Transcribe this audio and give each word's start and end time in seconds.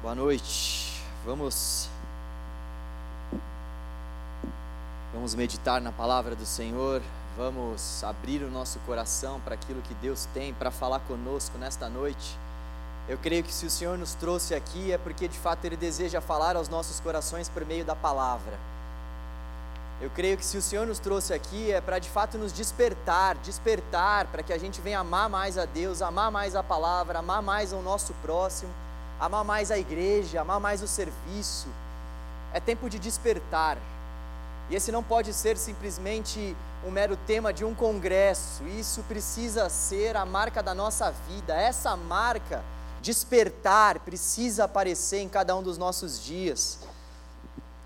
Boa 0.00 0.14
noite. 0.14 1.02
Vamos 1.26 1.88
Vamos 5.12 5.34
meditar 5.34 5.80
na 5.80 5.90
palavra 5.90 6.36
do 6.36 6.46
Senhor. 6.46 7.02
Vamos 7.36 8.04
abrir 8.04 8.44
o 8.44 8.50
nosso 8.50 8.78
coração 8.86 9.40
para 9.40 9.56
aquilo 9.56 9.82
que 9.82 9.94
Deus 9.94 10.28
tem 10.32 10.54
para 10.54 10.70
falar 10.70 11.00
conosco 11.00 11.58
nesta 11.58 11.88
noite. 11.88 12.38
Eu 13.08 13.18
creio 13.18 13.42
que 13.42 13.52
se 13.52 13.66
o 13.66 13.70
Senhor 13.70 13.98
nos 13.98 14.14
trouxe 14.14 14.54
aqui 14.54 14.92
é 14.92 14.98
porque 14.98 15.26
de 15.26 15.36
fato 15.36 15.64
Ele 15.64 15.76
deseja 15.76 16.20
falar 16.20 16.54
aos 16.54 16.68
nossos 16.68 17.00
corações 17.00 17.48
por 17.48 17.64
meio 17.64 17.84
da 17.84 17.96
palavra. 17.96 18.56
Eu 20.00 20.10
creio 20.10 20.36
que 20.36 20.44
se 20.44 20.56
o 20.56 20.62
Senhor 20.62 20.86
nos 20.86 21.00
trouxe 21.00 21.34
aqui 21.34 21.72
é 21.72 21.80
para 21.80 21.98
de 21.98 22.08
fato 22.08 22.38
nos 22.38 22.52
despertar, 22.52 23.34
despertar 23.38 24.28
para 24.28 24.44
que 24.44 24.52
a 24.52 24.58
gente 24.58 24.80
venha 24.80 25.00
amar 25.00 25.28
mais 25.28 25.58
a 25.58 25.64
Deus, 25.64 26.02
amar 26.02 26.30
mais 26.30 26.54
a 26.54 26.62
palavra, 26.62 27.18
amar 27.18 27.42
mais 27.42 27.72
o 27.72 27.82
nosso 27.82 28.14
próximo 28.22 28.72
amar 29.20 29.44
mais 29.44 29.70
a 29.70 29.78
igreja, 29.78 30.40
amar 30.40 30.60
mais 30.60 30.82
o 30.82 30.88
serviço. 30.88 31.68
É 32.52 32.60
tempo 32.60 32.88
de 32.88 32.98
despertar. 32.98 33.78
E 34.70 34.74
esse 34.74 34.92
não 34.92 35.02
pode 35.02 35.32
ser 35.32 35.56
simplesmente 35.56 36.56
um 36.86 36.90
mero 36.90 37.16
tema 37.26 37.52
de 37.52 37.64
um 37.64 37.74
congresso, 37.74 38.62
isso 38.68 39.02
precisa 39.08 39.68
ser 39.68 40.16
a 40.16 40.24
marca 40.24 40.62
da 40.62 40.74
nossa 40.74 41.10
vida. 41.28 41.54
Essa 41.54 41.96
marca, 41.96 42.62
despertar, 43.02 43.98
precisa 44.00 44.64
aparecer 44.64 45.18
em 45.18 45.28
cada 45.28 45.56
um 45.56 45.62
dos 45.62 45.76
nossos 45.76 46.22
dias, 46.22 46.78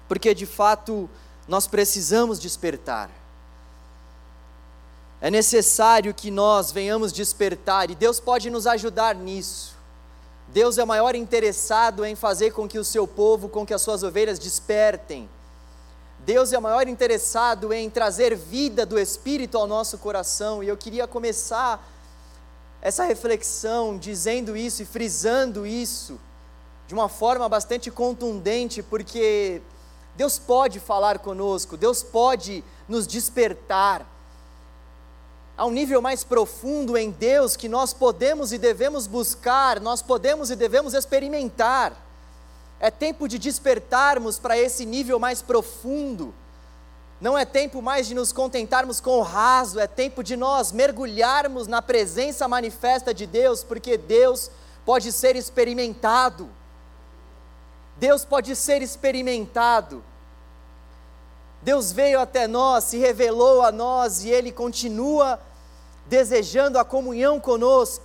porque 0.08 0.34
de 0.34 0.44
fato 0.44 1.08
nós 1.48 1.66
precisamos 1.66 2.38
despertar. 2.38 3.10
É 5.20 5.30
necessário 5.30 6.12
que 6.12 6.30
nós 6.30 6.72
venhamos 6.72 7.12
despertar 7.12 7.90
e 7.90 7.94
Deus 7.94 8.18
pode 8.18 8.50
nos 8.50 8.66
ajudar 8.66 9.14
nisso. 9.14 9.71
Deus 10.52 10.76
é 10.76 10.84
o 10.84 10.86
maior 10.86 11.14
interessado 11.14 12.04
em 12.04 12.14
fazer 12.14 12.50
com 12.50 12.68
que 12.68 12.78
o 12.78 12.84
seu 12.84 13.08
povo, 13.08 13.48
com 13.48 13.64
que 13.64 13.72
as 13.72 13.80
suas 13.80 14.02
ovelhas 14.02 14.38
despertem. 14.38 15.26
Deus 16.26 16.52
é 16.52 16.58
o 16.58 16.62
maior 16.62 16.86
interessado 16.86 17.72
em 17.72 17.88
trazer 17.88 18.36
vida 18.36 18.84
do 18.84 18.98
Espírito 18.98 19.56
ao 19.56 19.66
nosso 19.66 19.96
coração, 19.96 20.62
e 20.62 20.68
eu 20.68 20.76
queria 20.76 21.06
começar 21.06 21.82
essa 22.82 23.04
reflexão 23.04 23.96
dizendo 23.96 24.54
isso 24.54 24.82
e 24.82 24.84
frisando 24.84 25.66
isso 25.66 26.20
de 26.86 26.92
uma 26.92 27.08
forma 27.08 27.48
bastante 27.48 27.90
contundente, 27.90 28.82
porque 28.82 29.62
Deus 30.14 30.38
pode 30.38 30.78
falar 30.78 31.18
conosco, 31.20 31.78
Deus 31.78 32.02
pode 32.02 32.62
nos 32.86 33.06
despertar 33.06 34.06
a 35.56 35.66
um 35.66 35.70
nível 35.70 36.00
mais 36.00 36.24
profundo 36.24 36.96
em 36.96 37.10
Deus 37.10 37.56
que 37.56 37.68
nós 37.68 37.92
podemos 37.92 38.52
e 38.52 38.58
devemos 38.58 39.06
buscar, 39.06 39.80
nós 39.80 40.00
podemos 40.00 40.50
e 40.50 40.56
devemos 40.56 40.94
experimentar. 40.94 41.94
É 42.80 42.90
tempo 42.90 43.28
de 43.28 43.38
despertarmos 43.38 44.38
para 44.38 44.58
esse 44.58 44.84
nível 44.84 45.18
mais 45.18 45.42
profundo. 45.42 46.34
Não 47.20 47.38
é 47.38 47.44
tempo 47.44 47.80
mais 47.80 48.08
de 48.08 48.14
nos 48.14 48.32
contentarmos 48.32 49.00
com 49.00 49.18
o 49.18 49.22
raso, 49.22 49.78
é 49.78 49.86
tempo 49.86 50.24
de 50.24 50.36
nós 50.36 50.72
mergulharmos 50.72 51.68
na 51.68 51.80
presença 51.80 52.48
manifesta 52.48 53.14
de 53.14 53.26
Deus, 53.26 53.62
porque 53.62 53.96
Deus 53.96 54.50
pode 54.84 55.12
ser 55.12 55.36
experimentado. 55.36 56.50
Deus 57.96 58.24
pode 58.24 58.56
ser 58.56 58.82
experimentado. 58.82 60.02
Deus 61.62 61.92
veio 61.92 62.18
até 62.20 62.48
nós, 62.48 62.84
se 62.84 62.98
revelou 62.98 63.62
a 63.62 63.70
nós 63.70 64.24
e 64.24 64.30
Ele 64.30 64.50
continua 64.50 65.38
desejando 66.06 66.78
a 66.78 66.84
comunhão 66.84 67.38
conosco. 67.38 68.04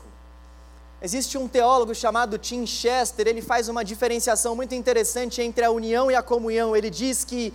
Existe 1.02 1.38
um 1.38 1.48
teólogo 1.48 1.94
chamado 1.94 2.38
Tim 2.38 2.66
Chester, 2.66 3.28
ele 3.28 3.42
faz 3.42 3.70
uma 3.70 3.86
diferenciação 3.86 4.56
muito 4.56 4.74
interessante 4.74 5.42
entre 5.42 5.64
a 5.64 5.70
união 5.70 6.10
e 6.10 6.16
a 6.16 6.24
comunhão. 6.24 6.76
Ele 6.76 6.90
diz 6.90 7.24
que 7.24 7.54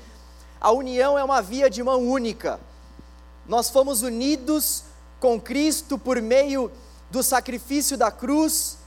a 0.61 0.71
união 0.71 1.19
é 1.19 1.25
uma 1.25 1.43
via 1.43 1.69
de 1.69 1.83
mão 1.83 2.09
única. 2.09 2.61
Nós 3.47 3.69
fomos 3.69 4.03
unidos 4.03 4.85
com 5.19 5.41
Cristo 5.41 5.99
por 5.99 6.21
meio 6.23 6.71
do 7.11 7.23
sacrifício 7.23 7.97
da 7.97 8.11
cruz, 8.11 8.79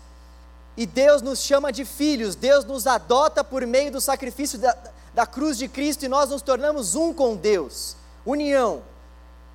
e 0.77 0.85
Deus 0.85 1.21
nos 1.21 1.39
chama 1.39 1.71
de 1.71 1.85
filhos, 1.85 2.35
Deus 2.35 2.65
nos 2.65 2.85
adota 2.87 3.43
por 3.43 3.65
meio 3.65 3.91
do 3.91 4.01
sacrifício 4.01 4.59
da, 4.59 4.77
da 5.15 5.25
cruz 5.25 5.57
de 5.57 5.69
Cristo 5.69 6.03
e 6.03 6.09
nós 6.09 6.29
nos 6.29 6.41
tornamos 6.41 6.93
um 6.93 7.13
com 7.13 7.37
Deus. 7.37 7.95
União, 8.25 8.83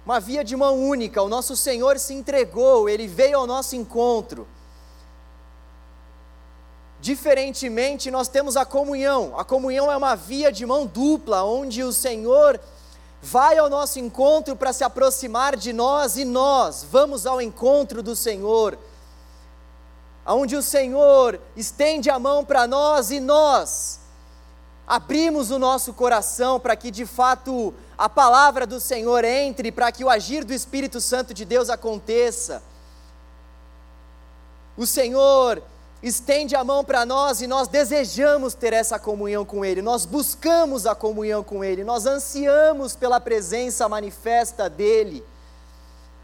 uma 0.06 0.18
via 0.18 0.42
de 0.42 0.56
mão 0.56 0.80
única. 0.80 1.22
O 1.22 1.28
nosso 1.28 1.54
Senhor 1.54 1.98
se 1.98 2.14
entregou, 2.14 2.88
ele 2.88 3.06
veio 3.06 3.36
ao 3.36 3.46
nosso 3.46 3.76
encontro. 3.76 4.48
Diferentemente, 6.98 8.10
nós 8.10 8.26
temos 8.26 8.56
a 8.56 8.64
comunhão. 8.64 9.38
A 9.38 9.44
comunhão 9.44 9.92
é 9.92 9.96
uma 9.98 10.14
via 10.14 10.50
de 10.50 10.64
mão 10.64 10.86
dupla, 10.86 11.44
onde 11.44 11.82
o 11.82 11.92
Senhor 11.92 12.58
vai 13.20 13.58
ao 13.58 13.68
nosso 13.68 13.98
encontro 13.98 14.56
para 14.56 14.72
se 14.72 14.82
aproximar 14.82 15.56
de 15.56 15.74
nós 15.74 16.16
e 16.16 16.24
nós 16.24 16.86
vamos 16.90 17.26
ao 17.26 17.38
encontro 17.38 18.02
do 18.02 18.16
Senhor. 18.16 18.78
Onde 20.26 20.56
o 20.56 20.62
Senhor 20.62 21.38
estende 21.54 22.08
a 22.08 22.18
mão 22.18 22.46
para 22.46 22.66
nós 22.66 23.10
e 23.10 23.20
nós 23.20 23.99
abrimos 24.90 25.52
o 25.52 25.58
nosso 25.58 25.92
coração 25.92 26.58
para 26.58 26.74
que 26.74 26.90
de 26.90 27.06
fato 27.06 27.72
a 27.96 28.08
palavra 28.08 28.66
do 28.66 28.80
Senhor 28.80 29.24
entre, 29.24 29.70
para 29.70 29.92
que 29.92 30.02
o 30.02 30.10
agir 30.10 30.42
do 30.42 30.52
Espírito 30.52 31.00
Santo 31.00 31.32
de 31.32 31.44
Deus 31.44 31.70
aconteça. 31.70 32.60
O 34.76 34.84
Senhor 34.84 35.62
estende 36.02 36.56
a 36.56 36.64
mão 36.64 36.84
para 36.84 37.06
nós 37.06 37.40
e 37.40 37.46
nós 37.46 37.68
desejamos 37.68 38.52
ter 38.52 38.72
essa 38.72 38.98
comunhão 38.98 39.44
com 39.44 39.64
Ele, 39.64 39.80
nós 39.80 40.04
buscamos 40.04 40.88
a 40.88 40.94
comunhão 40.94 41.44
com 41.44 41.62
Ele, 41.62 41.84
nós 41.84 42.04
ansiamos 42.04 42.96
pela 42.96 43.20
presença 43.20 43.88
manifesta 43.88 44.68
dEle. 44.68 45.24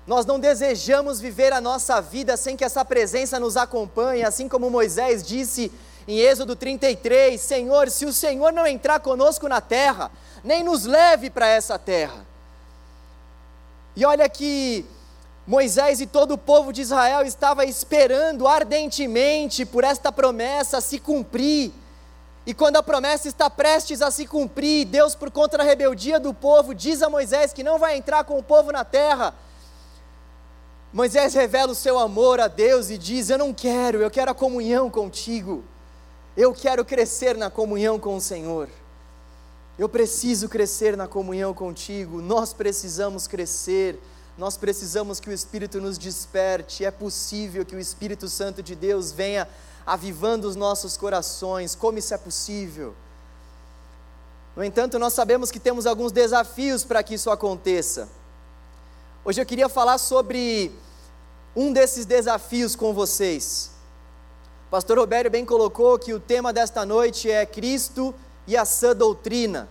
Nós 0.09 0.27
não 0.27 0.41
desejamos 0.41 1.21
viver 1.21 1.53
a 1.53 1.61
nossa 1.61 2.01
vida 2.01 2.37
sem 2.37 2.57
que 2.57 2.65
essa 2.65 2.85
presença 2.85 3.39
nos 3.39 3.57
acompanhe, 3.57 4.25
assim 4.25 4.49
como 4.49 4.71
Moisés 4.71 5.25
disse 5.25 5.71
em 6.07 6.19
Êxodo 6.19 6.55
33: 6.55 7.41
Senhor, 7.41 7.91
se 7.91 8.05
o 8.05 8.13
Senhor 8.13 8.53
não 8.53 8.67
entrar 8.67 9.01
conosco 9.01 9.49
na 9.49 9.61
terra, 9.61 10.11
nem 10.45 10.63
nos 10.63 10.85
leve 10.85 11.31
para 11.31 11.49
essa 11.49 11.79
terra. 11.79 12.27
E 13.97 14.05
olha 14.05 14.29
que 14.29 14.85
Moisés 15.47 16.01
e 16.01 16.07
todo 16.07 16.33
o 16.33 16.39
povo 16.39 16.73
de 16.73 16.83
Israel 16.83 17.23
estava 17.23 17.65
esperando 17.65 18.47
ardentemente 18.47 19.65
por 19.65 19.85
esta 19.85 20.13
promessa 20.13 20.81
se 20.81 20.99
cumprir. 20.99 21.73
E 22.45 22.55
quando 22.55 22.77
a 22.77 22.83
promessa 22.83 23.27
está 23.27 23.51
prestes 23.51 24.03
a 24.03 24.11
se 24.11 24.27
cumprir, 24.27 24.87
Deus, 24.87 25.15
por 25.17 25.31
conta 25.31 25.59
da 25.59 25.65
rebeldia 25.65 26.21
do 26.21 26.33
povo, 26.33 26.75
diz 26.75 27.03
a 27.03 27.11
Moisés 27.11 27.53
que 27.53 27.65
não 27.65 27.79
vai 27.79 27.97
entrar 27.97 28.23
com 28.25 28.39
o 28.39 28.43
povo 28.43 28.71
na 28.71 28.85
terra. 28.85 29.35
Moisés 30.93 31.35
revela 31.35 31.73
o 31.73 31.75
seu 31.75 31.99
amor 31.99 32.41
a 32.41 32.47
Deus 32.47 32.91
e 32.91 32.97
diz: 32.97 33.31
Eu 33.31 33.39
não 33.39 33.53
quero, 33.53 34.01
eu 34.01 34.11
quero 34.11 34.31
a 34.31 34.35
comunhão 34.35 34.89
contigo. 34.89 35.65
Eu 36.37 36.53
quero 36.53 36.85
crescer 36.85 37.35
na 37.35 37.49
comunhão 37.49 37.99
com 37.99 38.17
o 38.17 38.21
Senhor. 38.21 38.69
Eu 39.79 39.89
preciso 39.89 40.51
crescer 40.51 40.95
na 40.95 41.09
comunhão 41.09 41.55
contigo. 41.55 42.21
Nós 42.21 42.53
precisamos 42.53 43.27
crescer. 43.27 43.99
Nós 44.37 44.57
precisamos 44.59 45.19
que 45.19 45.31
o 45.31 45.33
Espírito 45.33 45.81
nos 45.81 45.97
desperte. 45.97 46.85
É 46.85 46.91
possível 46.91 47.65
que 47.65 47.75
o 47.75 47.81
Espírito 47.81 48.29
Santo 48.29 48.63
de 48.63 48.75
Deus 48.75 49.13
venha 49.13 49.49
avivando 49.87 50.47
os 50.47 50.57
nossos 50.57 50.95
corações. 50.95 51.75
Como 51.75 51.99
isso 51.99 52.13
é 52.13 52.19
possível? 52.19 52.95
No 54.55 54.63
entanto, 54.63 54.99
nós 54.99 55.15
sabemos 55.15 55.51
que 55.51 55.61
temos 55.61 55.87
alguns 55.87 56.13
desafios 56.13 56.85
para 56.85 57.03
que 57.03 57.15
isso 57.15 57.31
aconteça. 57.31 58.11
Hoje 59.25 59.41
eu 59.41 59.47
queria 59.47 59.71
falar 59.71 59.97
sobre 59.97 60.71
um 61.55 61.73
desses 61.73 62.05
desafios 62.05 62.77
com 62.77 62.93
vocês. 62.93 63.76
Pastor 64.77 64.99
Roberto 64.99 65.31
bem 65.31 65.43
colocou 65.43 65.99
que 65.99 66.13
o 66.13 66.21
tema 66.21 66.53
desta 66.53 66.85
noite 66.85 67.31
é 67.31 67.47
Cristo 67.47 68.15
e 68.47 68.55
a 68.55 68.67
sã 68.67 68.95
doutrina. 68.95 69.71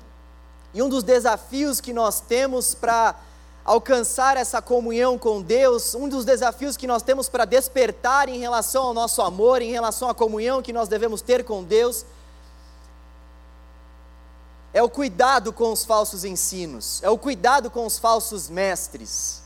E 0.73 0.81
um 0.81 0.89
dos 0.89 1.03
desafios 1.03 1.79
que 1.79 1.93
nós 1.93 2.19
temos 2.19 2.73
para 2.73 3.13
alcançar 3.63 4.35
essa 4.35 4.63
comunhão 4.63 5.15
com 5.15 5.43
Deus, 5.43 5.93
um 5.93 6.09
dos 6.09 6.25
desafios 6.25 6.75
que 6.75 6.87
nós 6.87 7.03
temos 7.03 7.29
para 7.29 7.45
despertar 7.45 8.29
em 8.29 8.39
relação 8.39 8.81
ao 8.81 8.95
nosso 8.95 9.21
amor, 9.21 9.61
em 9.61 9.71
relação 9.71 10.09
à 10.09 10.15
comunhão 10.15 10.63
que 10.63 10.73
nós 10.73 10.87
devemos 10.87 11.21
ter 11.21 11.43
com 11.43 11.63
Deus, 11.63 12.03
é 14.73 14.81
o 14.81 14.89
cuidado 14.89 15.53
com 15.53 15.71
os 15.71 15.85
falsos 15.85 16.25
ensinos, 16.25 16.99
é 17.03 17.09
o 17.11 17.17
cuidado 17.19 17.69
com 17.69 17.85
os 17.85 17.99
falsos 17.99 18.49
mestres. 18.49 19.44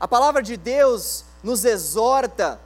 A 0.00 0.08
palavra 0.08 0.42
de 0.42 0.56
Deus 0.56 1.26
nos 1.42 1.62
exorta, 1.62 2.58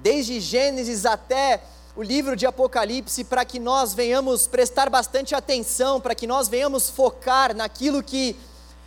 desde 0.00 0.40
Gênesis 0.40 1.06
até 1.06 1.62
o 1.94 2.02
livro 2.02 2.34
de 2.34 2.44
Apocalipse, 2.44 3.22
para 3.22 3.44
que 3.44 3.60
nós 3.60 3.94
venhamos 3.94 4.48
prestar 4.48 4.90
bastante 4.90 5.36
atenção, 5.36 6.00
para 6.00 6.16
que 6.16 6.26
nós 6.26 6.48
venhamos 6.48 6.90
focar 6.90 7.54
naquilo 7.54 8.02
que 8.02 8.36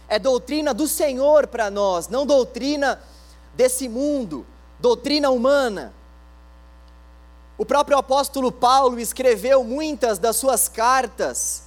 é 0.09 0.19
doutrina 0.19 0.73
do 0.73 0.85
Senhor 0.85 1.47
para 1.47 1.71
nós, 1.71 2.09
não 2.09 2.25
doutrina 2.25 3.01
desse 3.53 3.87
mundo, 3.87 4.45
doutrina 4.77 5.29
humana. 5.29 5.93
O 7.57 7.65
próprio 7.65 7.97
apóstolo 7.97 8.51
Paulo 8.51 8.99
escreveu 8.99 9.63
muitas 9.63 10.19
das 10.19 10.35
suas 10.35 10.67
cartas 10.67 11.63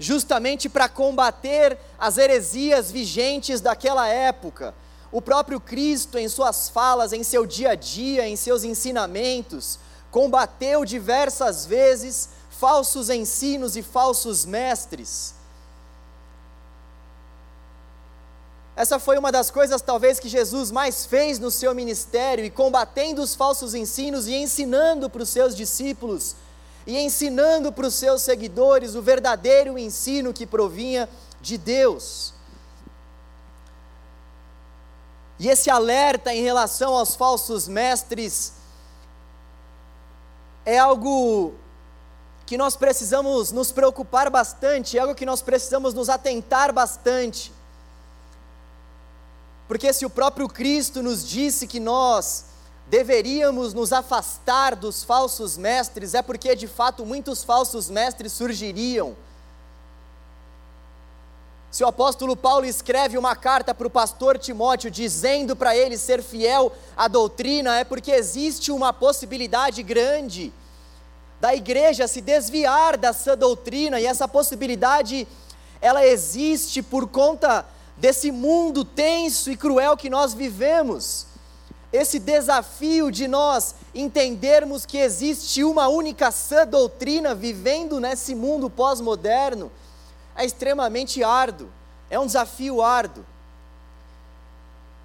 justamente 0.00 0.68
para 0.68 0.88
combater 0.88 1.78
as 1.96 2.18
heresias 2.18 2.90
vigentes 2.90 3.60
daquela 3.60 4.08
época. 4.08 4.74
O 5.10 5.22
próprio 5.22 5.58
Cristo, 5.58 6.18
em 6.18 6.28
suas 6.28 6.68
falas, 6.68 7.12
em 7.12 7.22
seu 7.22 7.46
dia 7.46 7.70
a 7.70 7.74
dia, 7.74 8.28
em 8.28 8.36
seus 8.36 8.62
ensinamentos, 8.62 9.78
combateu 10.10 10.84
diversas 10.84 11.64
vezes 11.64 12.28
falsos 12.50 13.08
ensinos 13.08 13.76
e 13.76 13.82
falsos 13.82 14.44
mestres. 14.44 15.34
Essa 18.76 18.98
foi 18.98 19.18
uma 19.18 19.32
das 19.32 19.50
coisas, 19.50 19.82
talvez, 19.82 20.20
que 20.20 20.28
Jesus 20.28 20.70
mais 20.70 21.04
fez 21.04 21.38
no 21.38 21.50
seu 21.50 21.74
ministério, 21.74 22.44
e 22.44 22.50
combatendo 22.50 23.22
os 23.22 23.34
falsos 23.34 23.74
ensinos 23.74 24.28
e 24.28 24.34
ensinando 24.34 25.10
para 25.10 25.22
os 25.22 25.30
seus 25.30 25.56
discípulos, 25.56 26.36
e 26.86 26.96
ensinando 26.96 27.72
para 27.72 27.86
os 27.86 27.94
seus 27.94 28.22
seguidores 28.22 28.94
o 28.94 29.02
verdadeiro 29.02 29.76
ensino 29.76 30.32
que 30.32 30.46
provinha 30.46 31.08
de 31.40 31.58
Deus. 31.58 32.37
E 35.38 35.48
esse 35.48 35.70
alerta 35.70 36.34
em 36.34 36.42
relação 36.42 36.94
aos 36.94 37.14
falsos 37.14 37.68
mestres 37.68 38.54
é 40.66 40.78
algo 40.78 41.54
que 42.44 42.56
nós 42.56 42.76
precisamos 42.76 43.52
nos 43.52 43.70
preocupar 43.70 44.30
bastante, 44.30 44.98
é 44.98 45.00
algo 45.00 45.14
que 45.14 45.26
nós 45.26 45.40
precisamos 45.40 45.94
nos 45.94 46.08
atentar 46.08 46.72
bastante. 46.72 47.52
Porque 49.68 49.92
se 49.92 50.06
o 50.06 50.10
próprio 50.10 50.48
Cristo 50.48 51.02
nos 51.02 51.28
disse 51.28 51.66
que 51.66 51.78
nós 51.78 52.46
deveríamos 52.88 53.74
nos 53.74 53.92
afastar 53.92 54.74
dos 54.74 55.04
falsos 55.04 55.56
mestres, 55.56 56.14
é 56.14 56.22
porque 56.22 56.56
de 56.56 56.66
fato 56.66 57.04
muitos 57.04 57.44
falsos 57.44 57.90
mestres 57.90 58.32
surgiriam. 58.32 59.14
Se 61.70 61.84
o 61.84 61.86
apóstolo 61.86 62.34
Paulo 62.34 62.64
escreve 62.64 63.18
uma 63.18 63.36
carta 63.36 63.74
para 63.74 63.86
o 63.86 63.90
pastor 63.90 64.38
Timóteo 64.38 64.90
dizendo 64.90 65.54
para 65.54 65.76
ele 65.76 65.98
ser 65.98 66.22
fiel 66.22 66.72
à 66.96 67.08
doutrina, 67.08 67.78
é 67.78 67.84
porque 67.84 68.10
existe 68.10 68.72
uma 68.72 68.90
possibilidade 68.90 69.82
grande 69.82 70.50
da 71.38 71.54
igreja 71.54 72.08
se 72.08 72.22
desviar 72.22 72.96
dessa 72.96 73.36
doutrina, 73.36 74.00
e 74.00 74.06
essa 74.06 74.26
possibilidade 74.26 75.28
ela 75.80 76.04
existe 76.04 76.82
por 76.82 77.06
conta 77.06 77.64
desse 77.96 78.32
mundo 78.32 78.84
tenso 78.84 79.50
e 79.50 79.56
cruel 79.56 79.96
que 79.96 80.08
nós 80.08 80.32
vivemos, 80.32 81.26
esse 81.92 82.18
desafio 82.18 83.10
de 83.10 83.28
nós 83.28 83.74
entendermos 83.94 84.84
que 84.84 84.98
existe 84.98 85.62
uma 85.64 85.88
única 85.88 86.30
sã 86.30 86.66
doutrina 86.66 87.34
vivendo 87.34 88.00
nesse 88.00 88.34
mundo 88.34 88.68
pós-moderno, 88.68 89.70
é 90.38 90.46
extremamente 90.46 91.22
árduo, 91.22 91.68
é 92.08 92.18
um 92.18 92.24
desafio 92.24 92.80
árduo. 92.80 93.26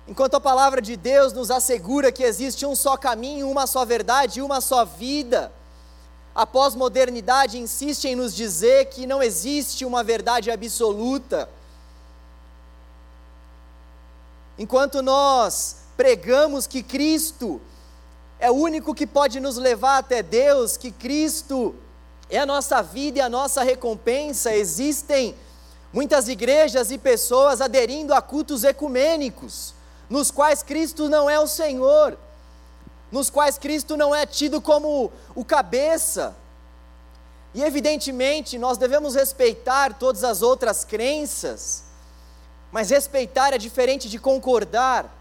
Enquanto 0.08 0.36
a 0.36 0.40
palavra 0.40 0.82
de 0.82 0.96
Deus 0.96 1.34
nos 1.34 1.52
assegura 1.52 2.10
que 2.10 2.24
existe 2.24 2.66
um 2.66 2.76
só 2.76 2.96
caminho, 2.96 3.50
uma 3.50 3.68
só 3.68 3.84
verdade, 3.84 4.42
uma 4.42 4.62
só 4.62 4.86
vida, 4.86 5.52
a 6.34 6.46
pós-modernidade 6.46 7.58
insiste 7.58 8.06
em 8.06 8.16
nos 8.16 8.34
dizer 8.34 8.86
que 8.86 9.06
não 9.06 9.22
existe 9.22 9.84
uma 9.84 10.02
verdade 10.02 10.50
absoluta 10.50 11.50
Enquanto 14.58 15.02
nós 15.02 15.78
pregamos 15.98 16.68
que 16.68 16.84
Cristo 16.84 17.60
é 18.40 18.52
o 18.52 18.56
único 18.56 18.94
que 18.94 19.08
pode 19.08 19.40
nos 19.40 19.58
levar 19.58 19.98
até 19.98 20.22
Deus, 20.22 20.78
que 20.78 20.92
Cristo 20.92 21.76
é 22.30 22.40
a 22.40 22.46
nossa 22.46 22.82
vida 22.82 23.20
e 23.20 23.22
a 23.22 23.30
nossa 23.30 23.64
recompensa, 23.64 24.56
existem 24.56 25.36
muitas 25.92 26.28
igrejas 26.28 26.90
e 26.90 26.98
pessoas 26.98 27.62
aderindo 27.62 28.14
a 28.14 28.22
cultos 28.22 28.64
ecumênicos, 28.64 29.74
nos 30.10 30.32
quais 30.32 30.64
Cristo 30.64 31.08
não 31.08 31.30
é 31.30 31.40
o 31.40 31.48
Senhor, 31.48 32.18
nos 33.12 33.30
quais 33.30 33.58
Cristo 33.58 33.96
não 33.96 34.14
é 34.14 34.26
tido 34.26 34.60
como 34.60 35.12
o 35.36 35.46
cabeça. 35.46 36.36
E 37.54 37.62
evidentemente 37.62 38.58
nós 38.58 38.78
devemos 38.78 39.14
respeitar 39.14 39.94
todas 39.94 40.24
as 40.24 40.42
outras 40.42 40.84
crenças, 40.84 41.84
mas 42.72 42.90
respeitar 42.90 43.54
é 43.54 43.58
diferente 43.60 44.10
de 44.10 44.18
concordar. 44.18 45.16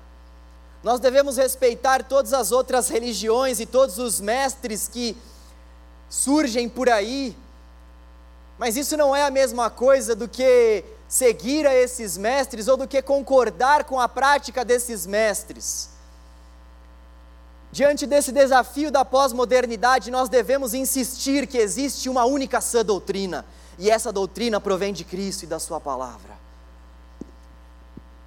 Nós 0.83 0.99
devemos 0.99 1.37
respeitar 1.37 2.03
todas 2.03 2.33
as 2.33 2.51
outras 2.51 2.89
religiões 2.89 3.61
e 3.61 3.67
todos 3.67 3.99
os 3.99 4.21
mestres 4.21 4.89
que 4.89 5.15
surgem 6.13 6.69
por 6.69 6.91
aí, 6.91 7.35
mas 8.59 8.77
isso 8.77 8.99
não 8.99 9.17
é 9.17 9.23
a 9.23 9.31
mesma 9.31 9.71
coisa 9.71 10.15
do 10.15 10.29
que 10.29 10.85
seguir 11.09 11.67
a 11.67 11.75
esses 11.75 12.19
mestres 12.19 12.69
ou 12.69 12.77
do 12.77 12.87
que 12.87 13.01
concordar 13.01 13.85
com 13.85 13.99
a 13.99 14.07
prática 14.07 14.63
desses 14.63 15.07
mestres. 15.07 15.89
Diante 17.73 18.07
desse 18.07 18.31
desafio 18.31 18.91
da 18.91 19.07
pós-modernidade, 19.07 20.11
nós 20.11 20.29
devemos 20.29 20.75
insistir 20.75 21.47
que 21.47 21.57
existe 21.57 22.11
uma 22.11 22.27
única 22.27 22.61
sã 22.61 22.85
doutrina, 22.85 23.47
e 23.79 23.91
essa 23.91 24.13
doutrina 24.13 24.61
provém 24.61 24.93
de 24.93 25.05
Cristo 25.05 25.45
e 25.45 25.47
da 25.47 25.59
Sua 25.59 25.81
palavra. 25.81 26.37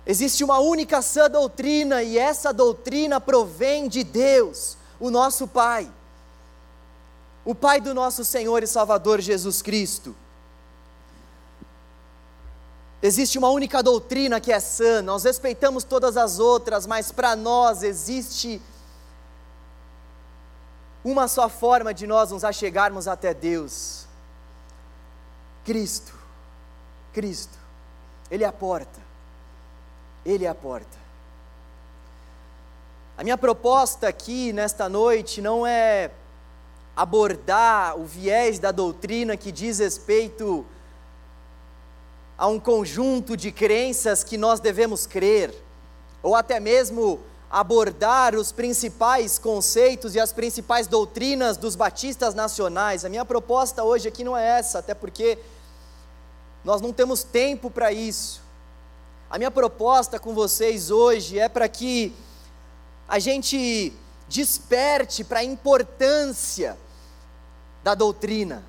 Existe 0.07 0.43
uma 0.43 0.57
única 0.57 1.03
sã 1.03 1.29
doutrina 1.29 2.01
e 2.01 2.17
essa 2.17 2.51
doutrina 2.51 3.21
provém 3.21 3.87
de 3.87 4.03
Deus, 4.03 4.75
o 4.99 5.11
nosso 5.11 5.47
Pai, 5.47 5.87
o 7.45 7.53
Pai 7.53 7.80
do 7.80 7.94
nosso 7.94 8.25
Senhor 8.25 8.63
e 8.63 8.68
Salvador 8.68 9.21
Jesus 9.21 9.62
Cristo. 9.62 10.15
Existe 13.01 13.38
uma 13.38 13.50
única 13.50 13.83
doutrina 13.83 14.42
que 14.42 14.51
é 14.51 14.59
sã, 14.59 15.01
nós 15.03 15.24
respeitamos 15.24 15.83
todas 15.83 16.18
as 16.18 16.39
outras, 16.39 16.88
mas 16.88 17.12
para 17.12 17.36
nós 17.36 17.83
existe 17.83 18.59
uma 21.03 21.27
só 21.27 21.47
forma 21.47 21.94
de 21.94 22.07
nós 22.07 22.31
nos 22.31 22.44
achegarmos 22.44 23.07
até 23.07 23.31
Deus: 23.31 24.07
Cristo. 25.63 26.15
Cristo, 27.13 27.57
Ele 28.30 28.44
é 28.44 28.47
a 28.47 28.51
porta. 28.51 29.00
Ele 30.25 30.44
é 30.44 30.50
a 30.50 30.56
porta. 30.56 30.97
A 33.18 33.24
minha 33.24 33.38
proposta 33.38 34.07
aqui 34.07 34.51
nesta 34.51 34.89
noite 34.89 35.42
não 35.42 35.65
é 35.65 36.12
abordar 36.95 37.99
o 37.99 38.06
viés 38.06 38.57
da 38.57 38.71
doutrina 38.71 39.35
que 39.35 39.52
diz 39.52 39.80
respeito 39.80 40.66
a 42.37 42.47
um 42.47 42.59
conjunto 42.59 43.35
de 43.35 43.52
crenças 43.52 44.23
que 44.23 44.37
nós 44.37 44.59
devemos 44.59 45.06
crer, 45.06 45.54
ou 46.23 46.35
até 46.35 46.59
mesmo 46.59 47.19
abordar 47.49 48.35
os 48.35 48.52
principais 48.52 49.37
conceitos 49.37 50.16
e 50.16 50.19
as 50.19 50.33
principais 50.33 50.87
doutrinas 50.87 51.57
dos 51.57 51.75
batistas 51.75 52.33
nacionais. 52.33 53.06
A 53.06 53.09
minha 53.09 53.23
proposta 53.23 53.83
hoje 53.83 54.07
aqui 54.07 54.23
não 54.23 54.35
é 54.35 54.59
essa, 54.59 54.80
até 54.80 54.94
porque 54.94 55.37
nós 56.64 56.81
não 56.81 56.92
temos 56.92 57.23
tempo 57.23 57.69
para 57.69 57.92
isso. 57.92 58.42
A 59.30 59.37
minha 59.37 59.52
proposta 59.52 60.19
com 60.19 60.33
vocês 60.33 60.92
hoje 60.92 61.40
é 61.40 61.47
para 61.47 61.68
que 61.69 62.14
a 63.07 63.19
gente 63.19 63.94
desperte 64.28 65.23
para 65.23 65.40
a 65.40 65.44
importância 65.44 66.78
da 67.85 67.94
doutrina. 67.94 68.63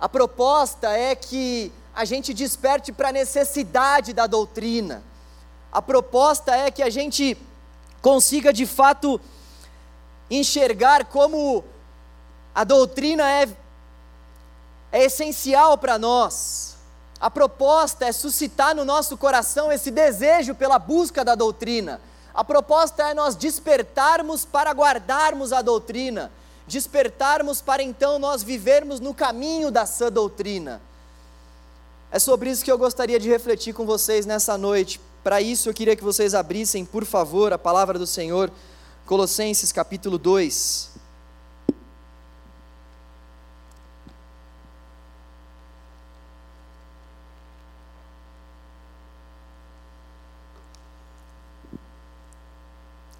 A 0.00 0.08
proposta 0.08 0.90
é 0.92 1.12
que 1.16 1.72
a 1.92 2.04
gente 2.04 2.32
desperte 2.32 2.92
para 2.92 3.08
a 3.08 3.12
necessidade 3.12 4.12
da 4.12 4.28
doutrina. 4.28 5.02
A 5.72 5.82
proposta 5.82 6.54
é 6.54 6.70
que 6.70 6.84
a 6.84 6.88
gente 6.88 7.36
consiga 8.00 8.52
de 8.52 8.64
fato 8.64 9.20
enxergar 10.30 11.06
como 11.06 11.64
a 12.54 12.62
doutrina 12.62 13.28
é, 13.28 13.48
é 14.92 15.04
essencial 15.06 15.76
para 15.76 15.98
nós. 15.98 16.76
A 17.20 17.28
proposta 17.28 18.06
é 18.06 18.12
suscitar 18.12 18.72
no 18.72 18.84
nosso 18.84 19.16
coração 19.16 19.72
esse 19.72 19.90
desejo 19.90 20.54
pela 20.54 20.78
busca 20.78 21.24
da 21.24 21.34
doutrina. 21.34 22.00
A 22.32 22.44
proposta 22.44 23.10
é 23.10 23.14
nós 23.14 23.34
despertarmos 23.34 24.44
para 24.44 24.70
guardarmos 24.70 25.52
a 25.52 25.60
doutrina, 25.60 26.30
despertarmos 26.66 27.60
para 27.60 27.82
então 27.82 28.18
nós 28.18 28.42
vivermos 28.42 29.00
no 29.00 29.14
caminho 29.14 29.70
da 29.70 29.86
sã 29.86 30.10
doutrina. 30.10 30.80
É 32.12 32.18
sobre 32.18 32.50
isso 32.50 32.64
que 32.64 32.72
eu 32.72 32.78
gostaria 32.78 33.20
de 33.20 33.28
refletir 33.28 33.72
com 33.72 33.86
vocês 33.86 34.26
nessa 34.26 34.58
noite. 34.58 35.00
Para 35.22 35.40
isso 35.40 35.68
eu 35.68 35.74
queria 35.74 35.94
que 35.94 36.02
vocês 36.02 36.34
abrissem, 36.34 36.84
por 36.84 37.04
favor, 37.04 37.52
a 37.52 37.58
palavra 37.58 37.98
do 37.98 38.06
Senhor, 38.06 38.50
Colossenses 39.06 39.70
capítulo 39.72 40.18
2. 40.18 40.90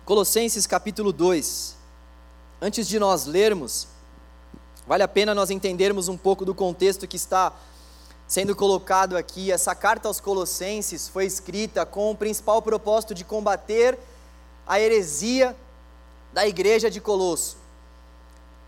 Colossenses 0.04 0.66
capítulo 0.66 1.12
2. 1.12 1.79
Antes 2.62 2.86
de 2.86 2.98
nós 2.98 3.24
lermos, 3.24 3.88
vale 4.86 5.02
a 5.02 5.08
pena 5.08 5.34
nós 5.34 5.48
entendermos 5.48 6.08
um 6.08 6.16
pouco 6.16 6.44
do 6.44 6.54
contexto 6.54 7.08
que 7.08 7.16
está 7.16 7.54
sendo 8.28 8.54
colocado 8.54 9.16
aqui. 9.16 9.50
Essa 9.50 9.74
carta 9.74 10.08
aos 10.08 10.20
Colossenses 10.20 11.08
foi 11.08 11.24
escrita 11.24 11.86
com 11.86 12.10
o 12.10 12.14
principal 12.14 12.60
propósito 12.60 13.14
de 13.14 13.24
combater 13.24 13.98
a 14.66 14.78
heresia 14.78 15.56
da 16.34 16.46
igreja 16.46 16.90
de 16.90 17.00
Colosso. 17.00 17.56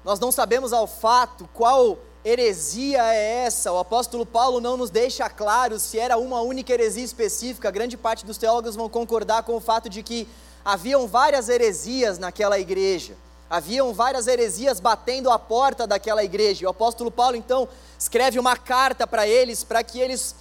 Nós 0.03 0.19
não 0.19 0.33
sabemos 0.33 0.73
ao 0.73 0.87
fato 0.87 1.47
qual 1.53 1.99
heresia 2.25 3.15
é 3.15 3.45
essa. 3.45 3.71
O 3.73 3.79
apóstolo 3.79 4.25
Paulo 4.25 4.59
não 4.59 4.79
nos 4.79 4.89
deixa 4.89 5.29
claro 5.29 5.79
se 5.79 5.99
era 5.99 6.17
uma 6.17 6.41
única 6.41 6.73
heresia 6.73 7.05
específica. 7.05 7.71
Grande 7.71 7.99
parte 7.99 8.25
dos 8.25 8.39
teólogos 8.39 8.75
vão 8.75 8.89
concordar 8.89 9.43
com 9.43 9.55
o 9.55 9.61
fato 9.61 9.91
de 9.91 10.03
que 10.03 10.27
haviam 10.65 11.07
várias 11.07 11.51
heresias 11.51 12.19
naquela 12.19 12.59
igreja. 12.59 13.17
Haviam 13.53 13.93
várias 13.93 14.29
heresias 14.29 14.81
batendo 14.81 15.31
a 15.31 15.39
porta 15.39 15.87
daquela 15.87 16.25
igreja. 16.25 16.67
O 16.67 16.71
apóstolo 16.71 17.11
Paulo 17.11 17.37
então 17.37 17.69
escreve 17.99 18.39
uma 18.39 18.57
carta 18.57 19.07
para 19.07 19.29
eles, 19.29 19.63
para 19.63 19.85
que 19.85 20.01
eles 20.01 20.35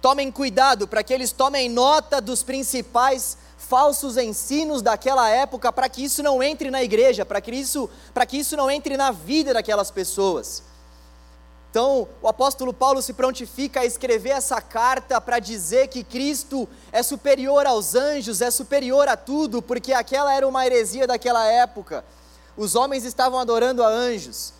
tomem 0.00 0.30
cuidado, 0.30 0.86
para 0.86 1.02
que 1.02 1.12
eles 1.12 1.32
tomem 1.32 1.68
nota 1.68 2.20
dos 2.20 2.44
principais 2.44 3.36
falsos 3.58 4.16
ensinos 4.16 4.80
daquela 4.80 5.28
época, 5.28 5.72
para 5.72 5.88
que 5.88 6.04
isso 6.04 6.22
não 6.22 6.40
entre 6.40 6.70
na 6.70 6.84
igreja, 6.84 7.26
para 7.26 7.40
que 7.40 7.50
isso, 7.50 7.90
para 8.14 8.24
que 8.24 8.36
isso 8.36 8.56
não 8.56 8.70
entre 8.70 8.96
na 8.96 9.10
vida 9.10 9.52
daquelas 9.52 9.90
pessoas. 9.90 10.62
Então, 11.68 12.06
o 12.22 12.28
apóstolo 12.28 12.72
Paulo 12.72 13.02
se 13.02 13.12
prontifica 13.12 13.80
a 13.80 13.84
escrever 13.84 14.30
essa 14.30 14.60
carta 14.60 15.20
para 15.20 15.40
dizer 15.40 15.88
que 15.88 16.04
Cristo 16.04 16.68
é 16.92 17.02
superior 17.02 17.66
aos 17.66 17.96
anjos, 17.96 18.40
é 18.40 18.52
superior 18.52 19.08
a 19.08 19.16
tudo, 19.16 19.60
porque 19.60 19.92
aquela 19.92 20.32
era 20.32 20.46
uma 20.46 20.64
heresia 20.64 21.08
daquela 21.08 21.44
época 21.44 22.04
os 22.56 22.74
homens 22.74 23.04
estavam 23.04 23.38
adorando 23.38 23.82
a 23.82 23.88
anjos. 23.88 24.52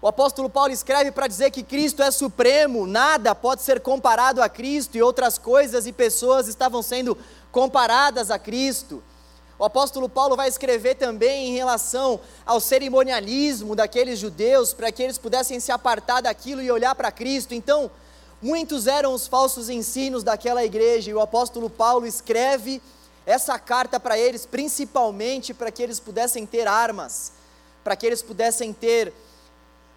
O 0.00 0.06
apóstolo 0.06 0.50
Paulo 0.50 0.70
escreve 0.70 1.10
para 1.10 1.26
dizer 1.26 1.50
que 1.50 1.62
Cristo 1.62 2.02
é 2.02 2.10
supremo, 2.10 2.86
nada 2.86 3.34
pode 3.34 3.62
ser 3.62 3.80
comparado 3.80 4.42
a 4.42 4.48
Cristo, 4.50 4.98
e 4.98 5.02
outras 5.02 5.38
coisas 5.38 5.86
e 5.86 5.92
pessoas 5.92 6.46
estavam 6.46 6.82
sendo 6.82 7.16
comparadas 7.50 8.30
a 8.30 8.38
Cristo. 8.38 9.02
O 9.58 9.64
apóstolo 9.64 10.08
Paulo 10.08 10.36
vai 10.36 10.48
escrever 10.48 10.96
também 10.96 11.48
em 11.48 11.54
relação 11.54 12.20
ao 12.44 12.60
cerimonialismo 12.60 13.74
daqueles 13.74 14.18
judeus, 14.18 14.74
para 14.74 14.92
que 14.92 15.02
eles 15.02 15.16
pudessem 15.16 15.58
se 15.58 15.72
apartar 15.72 16.20
daquilo 16.20 16.60
e 16.60 16.70
olhar 16.70 16.94
para 16.94 17.10
Cristo. 17.10 17.54
Então, 17.54 17.90
muitos 18.42 18.86
eram 18.86 19.14
os 19.14 19.26
falsos 19.26 19.70
ensinos 19.70 20.22
daquela 20.22 20.62
igreja, 20.64 21.10
e 21.10 21.14
o 21.14 21.20
apóstolo 21.20 21.70
Paulo 21.70 22.04
escreve 22.04 22.82
essa 23.26 23.58
carta 23.58 23.98
para 23.98 24.18
eles, 24.18 24.44
principalmente 24.44 25.54
para 25.54 25.70
que 25.70 25.82
eles 25.82 25.98
pudessem 25.98 26.44
ter 26.44 26.66
armas, 26.66 27.32
para 27.82 27.96
que 27.96 28.06
eles 28.06 28.22
pudessem 28.22 28.72
ter 28.72 29.12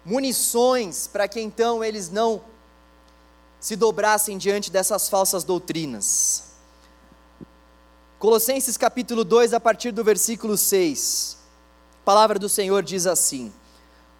munições, 0.04 1.06
para 1.06 1.28
que 1.28 1.40
então 1.40 1.84
eles 1.84 2.10
não 2.10 2.42
se 3.60 3.76
dobrassem 3.76 4.38
diante 4.38 4.70
dessas 4.70 5.08
falsas 5.08 5.44
doutrinas. 5.44 6.44
Colossenses 8.18 8.76
capítulo 8.76 9.24
2, 9.24 9.52
a 9.52 9.60
partir 9.60 9.92
do 9.92 10.02
versículo 10.02 10.56
6. 10.56 11.36
A 12.02 12.04
palavra 12.04 12.38
do 12.38 12.48
Senhor 12.48 12.82
diz 12.82 13.06
assim: 13.06 13.52